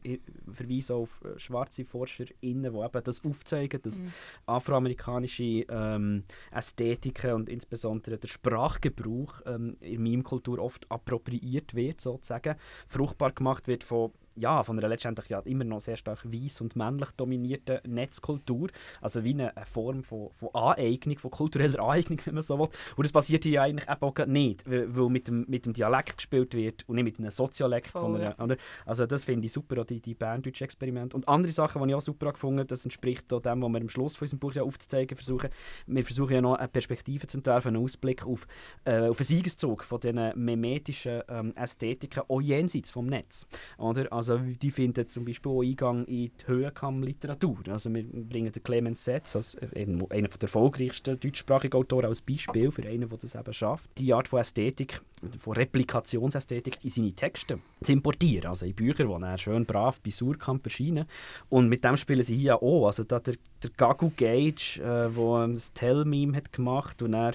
Verweisen 0.51 0.95
auf 0.95 1.21
äh, 1.23 1.37
schwarze 1.39 1.85
ForscherInnen, 1.85 2.73
die 2.73 2.79
eben 2.79 3.03
das 3.03 3.23
aufzeigen, 3.23 3.81
dass 3.81 4.01
mhm. 4.01 4.11
afroamerikanische 4.45 5.65
ähm, 5.69 6.23
Ästhetiken 6.51 7.33
und 7.33 7.49
insbesondere 7.49 8.17
der 8.17 8.27
Sprachgebrauch 8.27 9.41
ähm, 9.45 9.77
in 9.81 10.01
Meme-Kultur 10.01 10.59
oft 10.59 10.89
appropriiert 10.91 11.75
wird, 11.75 12.01
sozusagen 12.01 12.55
fruchtbar 12.87 13.31
gemacht 13.31 13.67
wird 13.67 13.83
von 13.83 14.11
ja, 14.39 14.63
von 14.63 14.77
einer 14.77 14.87
letztendlich 14.87 15.29
ja 15.29 15.39
immer 15.39 15.63
noch 15.63 15.81
sehr 15.81 15.97
stark 15.97 16.25
weiß 16.25 16.61
und 16.61 16.75
männlich 16.75 17.11
dominierten 17.11 17.79
Netzkultur. 17.87 18.69
Also 19.01 19.23
wie 19.23 19.33
eine, 19.33 19.55
eine 19.55 19.65
Form 19.65 20.03
von, 20.03 20.29
von 20.33 20.49
Aneignung, 20.53 21.19
von 21.19 21.31
kultureller 21.31 21.79
Aneignung, 21.79 22.19
wenn 22.25 22.35
man 22.35 22.43
so 22.43 22.57
will. 22.59 22.69
Und 22.95 23.05
das 23.05 23.11
passiert 23.11 23.43
hier 23.43 23.61
eigentlich 23.61 23.89
eben 23.89 24.01
auch 24.01 24.25
nicht, 24.25 24.69
weil, 24.69 24.95
weil 24.95 25.09
mit, 25.09 25.27
dem, 25.27 25.45
mit 25.47 25.65
dem 25.65 25.73
Dialekt 25.73 26.17
gespielt 26.17 26.53
wird 26.53 26.87
und 26.87 26.95
nicht 26.95 27.03
mit 27.03 27.19
einem 27.19 27.31
Soziolekt. 27.31 27.91
von 27.91 28.15
einer, 28.15 28.35
ja. 28.37 28.55
Also 28.85 29.05
das 29.05 29.25
finde 29.25 29.45
ich 29.45 29.51
super, 29.51 29.81
auch 29.81 29.85
die, 29.85 30.01
die 30.01 30.15
berndeutsche 30.15 30.63
Experimente. 30.63 31.15
Und 31.15 31.27
andere 31.27 31.51
Sachen, 31.51 31.81
die 31.83 31.89
ich 31.89 31.95
auch 31.95 32.01
super 32.01 32.31
gefunden 32.31 32.59
habe, 32.59 32.67
das 32.67 32.85
entspricht 32.85 33.31
auch 33.33 33.41
dem, 33.41 33.61
was 33.61 33.69
wir 33.69 33.81
am 33.81 33.89
Schluss 33.89 34.15
von 34.15 34.25
unserem 34.25 34.39
Buch 34.39 34.53
ja 34.53 34.63
aufzuzeigen 34.63 35.15
versuchen. 35.15 35.49
Wir 35.87 36.03
versuchen 36.03 36.33
ja 36.33 36.41
noch 36.41 36.55
eine 36.55 36.67
Perspektive 36.67 37.27
zu 37.27 37.37
entwerfen, 37.37 37.75
einen 37.75 37.83
Ausblick 37.83 38.25
auf, 38.25 38.47
äh, 38.85 39.07
auf 39.07 39.19
einen 39.19 39.25
Siegeszug 39.25 39.83
von 39.83 39.99
diesen 39.99 40.31
memetischen 40.35 41.21
ähm, 41.27 41.51
Ästhetiken, 41.55 42.23
auch 42.27 42.41
jenseits 42.41 42.91
vom 42.91 43.07
Netz. 43.07 43.47
Oder? 43.77 44.11
Also 44.11 44.28
also 44.29 44.43
die 44.61 44.71
finden 44.71 45.07
zum 45.07 45.25
Beispiel 45.25 45.51
auch 45.51 45.61
Eingang 45.61 46.05
in 46.05 46.15
die 46.15 46.31
Höhenkamm-Literatur. 46.45 47.59
Also 47.69 47.93
wir 47.93 48.03
bringen 48.03 48.51
den 48.51 48.63
Clemens 48.63 49.03
Setz, 49.03 49.35
also 49.35 49.57
einer 49.75 50.27
der 50.27 50.41
erfolgreichsten 50.41 51.19
deutschsprachigen 51.19 51.75
Autoren, 51.75 52.05
als 52.05 52.21
Beispiel 52.21 52.71
für 52.71 52.85
einen, 52.85 53.09
der 53.09 53.17
das 53.17 53.35
eben 53.35 53.53
schafft, 53.53 53.89
die 53.97 54.13
Art 54.13 54.27
von 54.27 54.39
Ästhetik, 54.39 55.01
von 55.37 55.53
Replikationsästhetik 55.53 56.77
in 56.83 56.89
seine 56.89 57.13
Texte 57.13 57.59
zu 57.83 57.91
importieren. 57.91 58.49
Also 58.49 58.65
in 58.65 58.73
Bücher, 58.73 59.05
die 59.05 59.23
er 59.23 59.37
schön 59.37 59.65
brav 59.65 59.99
bei 60.01 60.11
Surkamp 60.11 60.65
erscheinen. 60.65 61.05
Und 61.49 61.69
mit 61.69 61.83
dem 61.83 61.97
spielen 61.97 62.23
sie 62.23 62.37
hier 62.37 62.61
auch. 62.61 62.87
Also 62.87 63.03
da 63.03 63.19
der, 63.19 63.35
der 63.63 63.69
Gagu 63.75 64.11
Gage, 64.15 64.79
äh, 64.79 65.09
der 65.09 65.47
das 65.47 65.73
Tell-Meme 65.73 66.41
gemacht 66.51 66.95
hat 66.95 67.01
und 67.01 67.13
er 67.13 67.33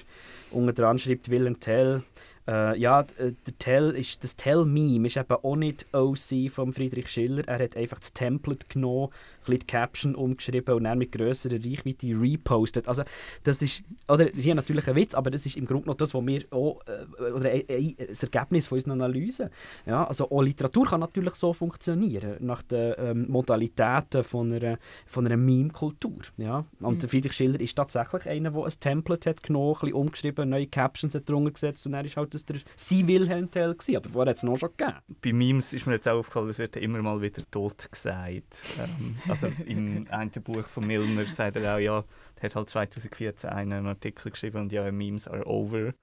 unter 0.51 0.73
dran 0.73 0.99
schreibt, 0.99 1.29
Willem 1.29 1.59
Tell 1.59 2.03
äh, 2.47 2.77
ja, 2.77 3.01
äh, 3.01 3.33
der 3.45 3.57
Tell 3.59 3.91
ist, 3.91 4.23
das 4.23 4.35
Tell-Meme 4.35 5.07
ist 5.07 5.17
eben 5.17 5.31
auch 5.31 5.55
nicht 5.55 5.87
OC 5.93 6.51
von 6.51 6.73
Friedrich 6.73 7.09
Schiller. 7.09 7.47
Er 7.47 7.63
hat 7.63 7.75
einfach 7.75 7.99
das 7.99 8.13
Template 8.13 8.67
genommen, 8.67 9.09
die 9.53 9.59
Caption 9.59 10.15
umgeschrieben 10.15 10.75
und 10.75 10.83
dann 10.83 10.97
mit 10.97 11.11
grösserer 11.11 11.55
Reichweite 11.55 12.07
repostet. 12.07 12.87
Also 12.87 13.03
das 13.43 13.61
ist, 13.61 13.83
oder, 14.07 14.25
das 14.25 14.45
ist 14.45 14.53
natürlich 14.53 14.87
ein 14.87 14.95
Witz, 14.95 15.13
aber 15.13 15.31
das 15.31 15.45
ist 15.45 15.57
im 15.57 15.65
Grunde 15.65 15.87
noch 15.87 15.95
das, 15.95 16.13
was 16.13 16.25
wir 16.25 16.43
auch, 16.51 16.81
äh, 16.87 17.31
oder 17.31 17.49
ein, 17.49 17.63
ein, 17.69 17.95
das 18.07 18.23
Ergebnis 18.23 18.67
von 18.67 18.77
unseren 18.77 19.01
Analysen. 19.01 19.49
Ja, 19.85 20.05
also 20.05 20.29
auch 20.29 20.41
Literatur 20.41 20.85
kann 20.85 20.99
natürlich 20.99 21.35
so 21.35 21.53
funktionieren, 21.53 22.35
nach 22.39 22.61
den 22.61 22.93
ähm, 22.97 23.25
Modalitäten 23.29 24.23
von 24.23 24.53
einer, 24.53 24.77
von 25.05 25.25
einer 25.25 25.37
Meme-Kultur. 25.37 26.19
Ja? 26.37 26.65
Und 26.79 27.03
mhm. 27.03 27.09
Friedrich 27.09 27.33
Schiller 27.33 27.59
ist 27.59 27.75
tatsächlich 27.75 28.27
einer, 28.27 28.51
der 28.51 28.63
ein 28.63 28.73
Template 28.79 29.29
hat 29.29 29.43
genommen, 29.43 29.75
ein 29.75 29.79
bisschen 29.79 29.93
umgeschrieben, 29.93 30.49
neue 30.49 30.67
Captions 30.67 31.17
drunter 31.25 31.51
gesetzt 31.51 31.85
und 31.85 31.93
er 31.93 32.05
ist 32.05 32.17
halt 32.17 32.33
das 32.33 32.45
der 32.45 32.57
«Sie 32.75 33.07
Wilhelm 33.07 33.49
Tell» 33.49 33.73
gewesen, 33.73 33.97
aber 33.97 34.09
vorher 34.09 34.29
hat 34.31 34.37
es 34.37 34.43
noch 34.43 34.57
schon 34.57 34.69
gegeben. 34.77 34.97
Bei 35.21 35.33
Memes 35.33 35.73
ist 35.73 35.85
mir 35.85 35.93
jetzt 35.93 36.07
auch 36.07 36.19
aufgefallen, 36.19 36.49
es 36.49 36.57
wird 36.57 36.75
immer 36.77 37.01
mal 37.01 37.21
wieder 37.21 37.41
«tot» 37.51 37.89
gesagt. 37.91 38.57
Ähm, 38.79 39.15
Also 39.41 39.51
im 39.65 40.07
einen 40.09 40.31
Buch 40.31 40.67
von 40.67 40.87
Milner 40.87 41.25
sagt 41.25 41.57
er 41.57 41.75
auch, 41.75 41.79
ja, 41.79 42.03
er 42.35 42.43
hat 42.43 42.55
halt 42.55 42.69
2014 42.69 43.49
einen 43.49 43.85
Artikel 43.85 44.31
geschrieben 44.31 44.61
und 44.61 44.71
ja, 44.71 44.89
Memes 44.91 45.27
are 45.27 45.45
over 45.45 45.93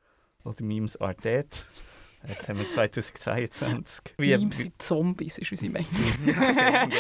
oder 0.45 0.63
Memes 0.63 0.97
are 1.01 1.15
dead. 1.15 1.47
Jetzt 2.29 2.49
haben 2.49 2.59
wir 2.59 2.69
2022. 2.69 4.15
Wie, 4.19 4.37
Memes 4.37 4.59
sind 4.59 4.81
Zombies, 4.81 5.39
ist 5.39 5.51
unsere 5.51 5.73
Meinung. 5.73 5.89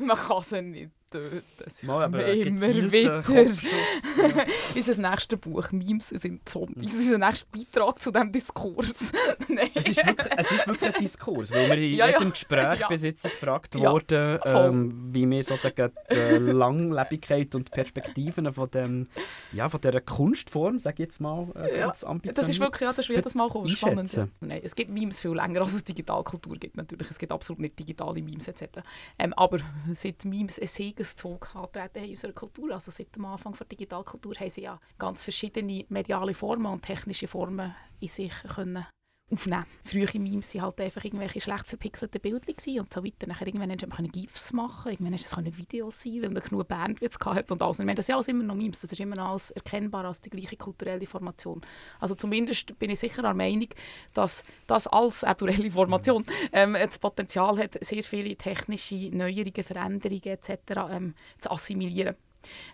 Man 0.00 0.16
kann 0.16 0.42
sie 0.42 0.62
nicht 0.62 0.90
töten. 1.12 1.42
Das 1.58 1.82
Mal, 1.82 2.02
aber 2.04 2.26
immer 2.26 2.90
wieder. 2.90 3.22
Ja. 3.28 4.44
Unser 4.74 5.10
nächstes 5.10 5.38
Buch, 5.38 5.70
Memes 5.72 6.08
sind 6.08 6.48
Zombies, 6.48 6.98
unser 6.98 7.18
nächster 7.18 7.46
Beitrag 7.52 8.00
zu 8.00 8.10
diesem 8.10 8.32
Diskurs. 8.32 9.12
es, 9.74 9.88
ist 9.88 10.06
wirklich, 10.06 10.32
es 10.36 10.50
ist 10.50 10.66
wirklich 10.66 10.94
ein 10.94 11.00
Diskurs, 11.00 11.50
weil 11.52 11.68
wir 11.68 11.76
in 11.76 11.94
ja, 11.94 12.06
jedem 12.06 12.22
ja. 12.22 12.30
Gespräch 12.30 12.80
ja. 12.80 12.88
bis 12.88 13.02
jetzt 13.02 13.22
gefragt 13.22 13.74
wurden, 13.74 14.38
ähm, 14.44 15.14
wie 15.14 15.28
wir 15.28 15.44
sozusagen 15.44 15.92
die 16.10 16.38
Langlebigkeit 16.38 17.54
und 17.54 17.70
Perspektiven 17.70 18.52
von, 18.52 18.70
dem, 18.70 19.08
ja, 19.52 19.68
von 19.68 19.80
dieser 19.80 20.00
Kunstform, 20.00 20.78
sage 20.78 20.94
ich 20.94 21.06
jetzt 21.06 21.20
mal, 21.20 21.48
äh, 21.56 21.80
ja. 21.80 21.92
Das 22.34 22.48
ist 22.48 22.60
wirklich, 22.60 22.82
ja, 22.82 22.92
das 22.92 23.08
ist 23.08 23.14
jedes 23.14 23.34
Mal 23.34 23.50
spannend. 23.68 24.20
Nein, 24.40 24.60
es 24.62 24.74
gibt 24.74 24.90
Memes 24.90 25.20
viel 25.20 25.32
länger, 25.32 25.62
als 25.62 25.74
es 25.74 25.84
Digitalkultur 25.84 26.56
gibt 26.56 26.76
natürlich. 26.76 27.10
Es 27.10 27.18
gibt 27.18 27.32
absolut 27.32 27.60
nicht 27.60 27.78
digitale 27.78 28.22
Memes 28.22 28.48
etc. 28.48 28.80
Ähm, 29.18 29.32
aber 29.34 29.58
seit 29.92 30.24
Memes 30.24 30.58
ein 30.58 30.66
Siegeszug 31.04 31.54
antreten 31.54 32.04
in 32.04 32.10
unserer 32.10 32.32
Kultur, 32.32 32.72
also 32.72 32.90
seit 32.90 33.14
dem 33.14 33.24
Anfang 33.24 33.54
der 33.56 33.66
Digitalkultur, 33.66 34.34
haben 34.34 34.50
sie 34.50 34.62
ja 34.62 34.80
ganz 34.98 35.22
verschiedene 35.22 35.84
mediale 35.88 36.34
Formen 36.34 36.66
und 36.66 36.82
technische 36.82 37.28
Formen 37.28 37.74
in 38.00 38.08
sich 38.08 38.32
können 38.54 38.86
aufnehmen. 39.32 39.64
Frühere 39.84 40.18
Memes 40.18 40.54
waren 40.54 40.62
halt 40.62 40.80
einfach 40.80 41.04
irgendwelche 41.04 41.40
schlecht 41.40 41.66
verpixelte 41.66 42.18
Bilder 42.20 42.48
und 42.80 42.92
so 42.92 43.04
weiter. 43.04 43.26
Nachher 43.26 43.46
irgendwann 43.46 43.70
hast 43.70 43.82
du 43.82 44.08
GIFs 44.08 44.52
machen, 44.52 44.92
irgendwann 44.92 45.14
hast 45.14 45.36
du 45.36 45.56
Videos 45.56 46.02
sein, 46.02 46.22
weil 46.22 46.30
man 46.30 46.42
genug 46.42 46.68
Bandwidth 46.68 47.18
hatte 47.24 47.52
und 47.52 47.62
alles. 47.62 47.78
Ich 47.78 47.84
meine, 47.84 47.96
das 47.96 48.06
sind 48.06 48.14
alles 48.14 48.28
immer 48.28 48.44
noch 48.44 48.54
Memes, 48.54 48.80
das 48.80 48.92
ist 48.92 49.00
immer 49.00 49.16
noch 49.16 49.30
alles 49.30 49.50
erkennbar 49.52 50.04
als 50.04 50.20
die 50.20 50.30
gleiche 50.30 50.56
kulturelle 50.56 51.06
Formation. 51.06 51.60
Also 52.00 52.14
zumindest 52.14 52.78
bin 52.78 52.90
ich 52.90 52.98
sicher 52.98 53.22
der 53.22 53.34
Meinung, 53.34 53.68
dass 54.14 54.44
das 54.66 54.86
als 54.86 55.20
kulturelle 55.20 55.70
Formation 55.70 56.24
ähm, 56.52 56.74
das 56.74 56.98
Potenzial 56.98 57.58
hat, 57.58 57.78
sehr 57.84 58.02
viele 58.02 58.36
technische 58.36 59.10
Neuerungen, 59.12 59.64
Veränderungen 59.64 60.24
etc. 60.24 60.50
Ähm, 60.90 61.14
zu 61.40 61.50
assimilieren. 61.50 62.16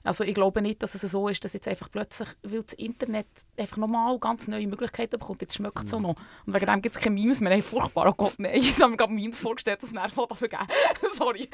Also 0.05 0.25
ich 0.25 0.35
glaube 0.35 0.63
nicht, 0.63 0.83
dass 0.83 0.95
es 0.95 1.03
so 1.03 1.29
ist, 1.29 1.45
dass 1.45 1.53
jetzt 1.53 1.69
einfach 1.69 1.91
plötzlich, 1.91 2.29
weil 2.43 2.63
das 2.63 2.75
Internet 2.75 3.27
einfach 3.57 3.77
nochmal 3.77 4.19
ganz 4.19 4.49
neue 4.49 4.67
Möglichkeiten 4.67 5.19
bekommt, 5.19 5.41
jetzt 5.41 5.55
schmeckt 5.55 5.85
es 5.85 5.93
mhm. 5.93 6.03
noch. 6.03 6.17
Und 6.47 6.55
wegen 6.55 6.67
dem 6.67 6.83
gibt 6.83 6.97
es 6.97 7.01
keine 7.01 7.15
Memes 7.15 7.41
mehr. 7.41 7.53
Hey, 7.53 7.63
furchtbar, 7.63 8.09
oh 8.09 8.15
Gott, 8.15 8.35
nein. 8.39 8.61
Jetzt 8.69 8.83
haben 8.83 8.93
wir 8.93 8.97
gerade 8.97 9.13
Memes 9.13 9.41
vorgestellt, 9.41 9.83
das 9.83 9.93
Nerv 9.93 10.17
hat 10.17 10.37
vergeben. 10.37 10.67
Sorry. 11.13 11.49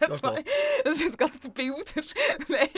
Das, 0.00 0.20
das 0.84 0.94
ist 0.94 1.02
jetzt 1.02 1.18
gerade 1.18 1.32
die 1.42 1.48
Bilder. 1.48 1.82
nein. 2.48 2.68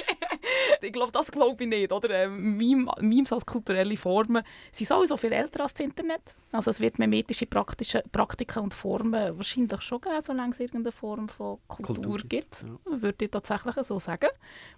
Ich 0.82 0.92
glaube, 0.92 1.12
das 1.12 1.30
glaube 1.30 1.62
ich 1.62 1.68
nicht. 1.68 1.92
Oder? 1.92 2.24
Ähm, 2.24 2.56
Memes 2.56 3.32
als 3.32 3.46
kulturelle 3.46 3.96
Formen 3.96 4.42
sind 4.72 4.86
sowieso 4.86 5.16
viel 5.16 5.32
älter 5.32 5.62
als 5.62 5.74
das 5.74 5.84
Internet. 5.84 6.36
Also 6.50 6.70
es 6.70 6.80
wird 6.80 6.98
memetische 6.98 7.46
praktische 7.46 8.02
Praktiken 8.12 8.60
und 8.60 8.74
Formen 8.74 9.36
wahrscheinlich 9.36 9.80
schon 9.82 10.00
geben, 10.00 10.20
solange 10.20 10.52
es 10.52 10.60
irgendeine 10.60 10.92
Form 10.92 11.28
von 11.28 11.58
Kultur, 11.66 11.96
Kultur 11.96 12.18
gibt. 12.28 12.62
Ja. 12.62 13.02
Würde 13.02 13.24
ich 13.24 13.30
tatsächlich 13.30 13.74
so 13.86 13.98
sagen. 13.98 14.28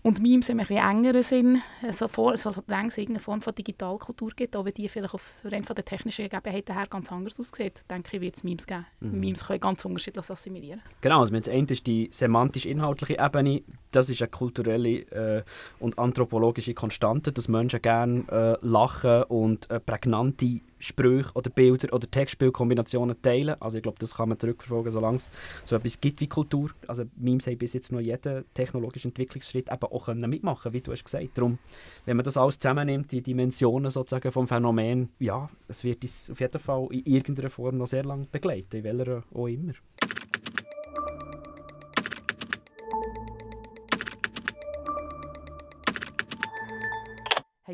Und 0.03 0.21
Memes 0.23 0.49
im 0.49 0.61
etwas 0.61 0.79
engeren 0.79 1.23
Sinn, 1.23 1.63
so 1.91 2.07
vor, 2.09 2.37
so 2.37 2.53
solange 2.53 2.89
es 2.89 2.99
irgendeine 2.99 3.21
Form 3.21 3.43
von 3.43 3.55
Digitalkultur 3.55 4.31
gibt, 4.37 4.55
auch 4.57 4.65
wenn 4.65 4.75
die 4.75 4.89
vielleicht 4.89 5.15
auf 5.15 5.33
rein 5.45 5.65
von 5.65 5.75
den 5.75 5.85
technischen 5.85 6.29
Gegebenheiten 6.29 6.77
her 6.77 6.87
ganz 6.89 7.11
anders 7.11 7.41
aussieht, 7.41 7.85
denke 7.91 8.17
ich, 8.17 8.23
wird 8.23 8.37
es 8.37 8.45
Memes 8.45 8.67
geben. 8.67 8.87
Mhm. 9.01 9.21
Memes 9.21 9.47
können 9.47 9.61
ganz 9.61 9.85
unterschiedlich 9.85 10.31
assimilieren. 10.31 10.83
Genau, 11.01 11.21
also 11.21 11.35
das 11.35 11.49
eine 11.49 11.67
ist 11.69 11.87
die 11.87 12.09
semantisch-inhaltliche 12.13 13.19
Ebene, 13.19 13.63
das 13.91 14.11
ist 14.11 14.23
eine 14.23 14.31
kulturelle 14.31 14.99
äh, 15.11 15.43
und 15.85 15.99
anthropologische 15.99 16.73
Konstante, 16.73 17.31
dass 17.31 17.47
Menschen 17.47 17.83
gerne 17.83 18.25
äh, 18.31 18.67
lachen 18.67 19.25
und 19.25 19.71
äh, 19.71 19.79
prägnante 19.79 20.61
Sprüche 20.79 21.31
oder 21.35 21.51
Bilder 21.51 21.93
oder 21.93 22.11
Textbildkombinationen 22.11 23.21
teilen. 23.21 23.61
Also 23.61 23.77
ich 23.79 23.83
glaube, 23.83 23.99
das 23.99 24.15
kann 24.15 24.31
man 24.31 24.39
zurückverfolgen, 24.39 24.93
solange 24.93 25.17
es 25.17 25.29
so 25.65 25.77
etwas 25.77 26.01
gibt 26.01 26.21
wie 26.23 26.27
Kultur. 26.27 26.71
Also 26.87 27.05
Memes 27.17 27.47
haben 27.47 27.59
bis 27.59 27.75
jetzt 27.75 27.93
noch 27.93 28.01
jeden 28.01 28.45
technologischen 28.55 29.09
Entwicklungsschritt 29.09 29.71
eben 29.71 29.85
auch 29.85 30.07
können 30.07 30.29
mitmachen 30.29 30.73
wie 30.73 30.81
du 30.81 30.93
hast 30.93 31.05
gesagt. 31.05 31.37
Darum, 31.37 31.59
wenn 32.07 32.17
man 32.17 32.25
das 32.25 32.37
alles 32.37 32.59
zusammennimmt, 32.59 33.13
die 33.13 33.23
Dimensionen 33.23 33.91
sozusagen 33.91 34.33
vom 34.33 34.49
Phänomen, 34.49 35.11
ja, 35.19 35.49
es 35.69 35.85
wird 35.85 36.03
uns 36.03 36.31
auf 36.31 36.41
jeden 36.41 36.59
Fall 36.59 36.89
in 36.93 37.05
irgendeiner 37.05 37.51
Form 37.51 37.77
noch 37.77 37.87
sehr 37.87 38.05
lange 38.05 38.27
begleiten, 38.31 38.77
in 38.77 38.85
welcher 38.85 39.23
auch 39.35 39.47
immer. 39.47 39.73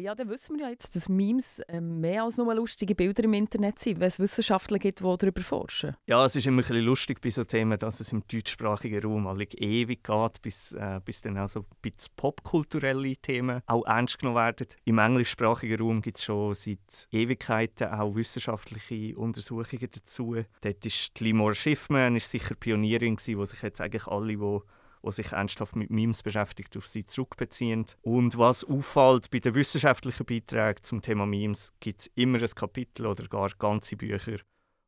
Hey, 0.01 0.07
ja, 0.07 0.15
dann 0.15 0.31
wissen 0.31 0.57
wir 0.57 0.65
ja 0.65 0.71
jetzt, 0.71 0.97
dass 0.97 1.11
Memes 1.11 1.61
ähm, 1.69 2.01
mehr 2.01 2.25
als 2.25 2.39
nur 2.39 2.55
lustige 2.55 2.95
Bilder 2.95 3.25
im 3.25 3.35
Internet 3.35 3.79
sind, 3.79 4.01
wenn 4.01 4.09
es 4.09 4.19
Wissenschaftler 4.19 4.79
gibt, 4.79 5.01
die 5.01 5.05
darüber 5.05 5.43
forschen. 5.43 5.95
Ja, 6.07 6.25
es 6.25 6.35
ist 6.35 6.47
immer 6.47 6.63
ein 6.63 6.69
bisschen 6.69 6.85
lustig 6.85 7.21
bei 7.21 7.29
so 7.29 7.45
Themen, 7.45 7.79
dass 7.79 8.01
es 8.01 8.11
im 8.11 8.23
deutschsprachigen 8.27 9.03
Raum 9.03 9.29
ewig 9.39 10.03
geht, 10.03 10.41
bis, 10.41 10.73
äh, 10.73 11.01
bis 11.05 11.21
dann 11.21 11.37
auch 11.37 11.49
so 11.49 11.67
ein 11.85 11.93
popkulturelle 12.17 13.15
Themen 13.17 13.61
auch 13.67 13.85
ernst 13.85 14.19
genommen 14.19 14.39
werden. 14.39 14.69
Im 14.87 14.97
englischsprachigen 14.97 15.79
Raum 15.79 16.01
gibt 16.01 16.17
es 16.17 16.25
schon 16.25 16.55
seit 16.55 17.07
Ewigkeiten 17.13 17.89
auch 17.89 18.15
wissenschaftliche 18.15 19.19
Untersuchungen 19.19 19.91
dazu. 19.93 20.37
Dort 20.63 20.87
ist 20.87 21.21
Limor 21.21 21.55
Schiffman 21.55 22.17
ist 22.17 22.31
sicher 22.31 22.55
Pionierin 22.55 23.17
gewesen, 23.17 23.39
wo 23.39 23.45
sich 23.45 23.61
jetzt 23.61 23.83
eigentlich 23.83 24.07
alle, 24.07 24.39
die 24.39 24.61
die 25.05 25.13
sich 25.13 25.33
ernsthaft 25.33 25.77
mit 25.77 25.91
Memes 25.91 26.23
beschäftigt, 26.23 26.77
auf 26.77 26.87
sie 26.87 27.07
zurückbeziehen. 27.07 27.87
Und 28.03 28.37
was 28.39 28.65
auffällt 28.65 29.31
bei 29.31 29.39
den 29.39 29.55
wissenschaftlichen 29.55 30.27
Beiträgen 30.27 30.83
zum 30.83 31.03
Thema 31.03 31.27
Memes, 31.27 31.73
gibt 31.81 32.01
es 32.03 32.07
immer 32.15 32.41
ein 32.41 32.49
Kapitel 32.49 33.07
oder 33.07 33.27
gar 33.29 33.51
ganze 33.51 33.97
Bücher, 33.97 34.39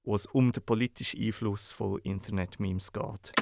wo 0.04 0.14
es 0.14 0.26
um 0.26 0.52
den 0.52 0.62
politischen 0.62 1.22
Einfluss 1.22 1.72
von 1.72 1.98
Internet-Memes 2.00 2.92
geht. 2.92 3.32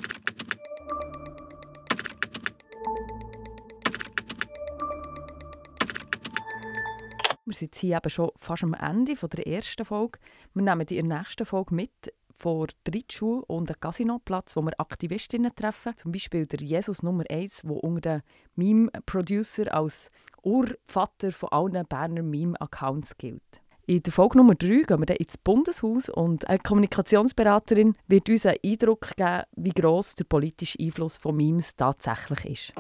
Wir 7.50 7.56
sind 7.56 7.74
hier 7.74 7.96
eben 7.96 8.10
schon 8.10 8.30
fast 8.36 8.62
am 8.62 8.74
Ende 8.74 9.16
der 9.16 9.44
ersten 9.44 9.84
Folge. 9.84 10.20
Wir 10.54 10.62
nehmen 10.62 10.86
die 10.86 10.98
in 10.98 11.08
der 11.08 11.18
nächsten 11.18 11.44
Folge 11.44 11.74
mit 11.74 12.12
vor 12.40 12.66
der 12.86 12.94
Ritschule 12.94 13.44
und 13.46 13.68
einem 13.68 13.80
Casinoplatz, 13.80 14.56
wo 14.56 14.62
wir 14.62 14.72
Aktivistinnen 14.78 15.54
treffen. 15.54 15.96
Zum 15.96 16.10
Beispiel 16.10 16.46
der 16.46 16.60
Jesus 16.60 17.02
Nummer 17.02 17.24
1, 17.28 17.62
der 17.62 17.84
unter 17.84 18.00
den 18.00 18.22
Meme-Producer 18.56 19.72
als 19.74 20.10
Urvater 20.42 21.32
von 21.32 21.50
allen 21.50 21.86
Berner 21.86 22.22
Meme-Accounts 22.22 23.16
gilt. 23.18 23.42
In 23.86 24.02
der 24.02 24.12
Folge 24.12 24.38
Nummer 24.38 24.54
3 24.54 24.68
gehen 24.68 25.00
wir 25.00 25.06
dann 25.06 25.16
ins 25.16 25.36
Bundeshaus 25.36 26.08
und 26.08 26.48
eine 26.48 26.60
Kommunikationsberaterin 26.60 27.94
wird 28.06 28.28
uns 28.28 28.46
einen 28.46 28.58
Eindruck 28.64 29.16
geben, 29.16 29.42
wie 29.56 29.70
gross 29.70 30.14
der 30.14 30.24
politische 30.24 30.78
Einfluss 30.80 31.16
von 31.16 31.36
Memes 31.36 31.76
tatsächlich 31.76 32.44
ist. 32.44 32.72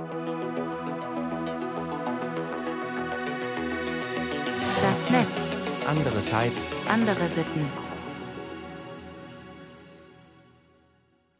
Das 4.82 5.10
Netz. 5.10 5.50
Andererseits 5.86 6.66
andere 6.88 7.28
Sitten. 7.28 7.89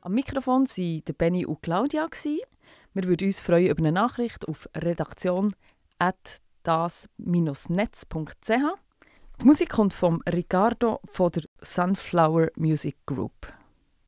Am 0.02 0.12
Mikrofon 0.12 0.66
waren 0.66 1.02
Benny 1.18 1.44
und 1.44 1.62
Claudia. 1.62 2.08
Wir 2.94 3.04
würden 3.04 3.28
uns 3.28 3.40
freuen 3.40 3.66
über 3.66 3.80
eine 3.80 3.92
Nachricht 3.92 4.48
auf 4.48 4.66
redaktion 4.74 5.54
das-netz.ch. 6.62 8.48
Die 9.40 9.44
Musik 9.44 9.68
kommt 9.68 9.92
von 9.92 10.22
Ricardo 10.22 11.00
von 11.04 11.32
der 11.32 11.42
Sunflower 11.60 12.48
Music 12.56 12.96
Group. 13.04 13.52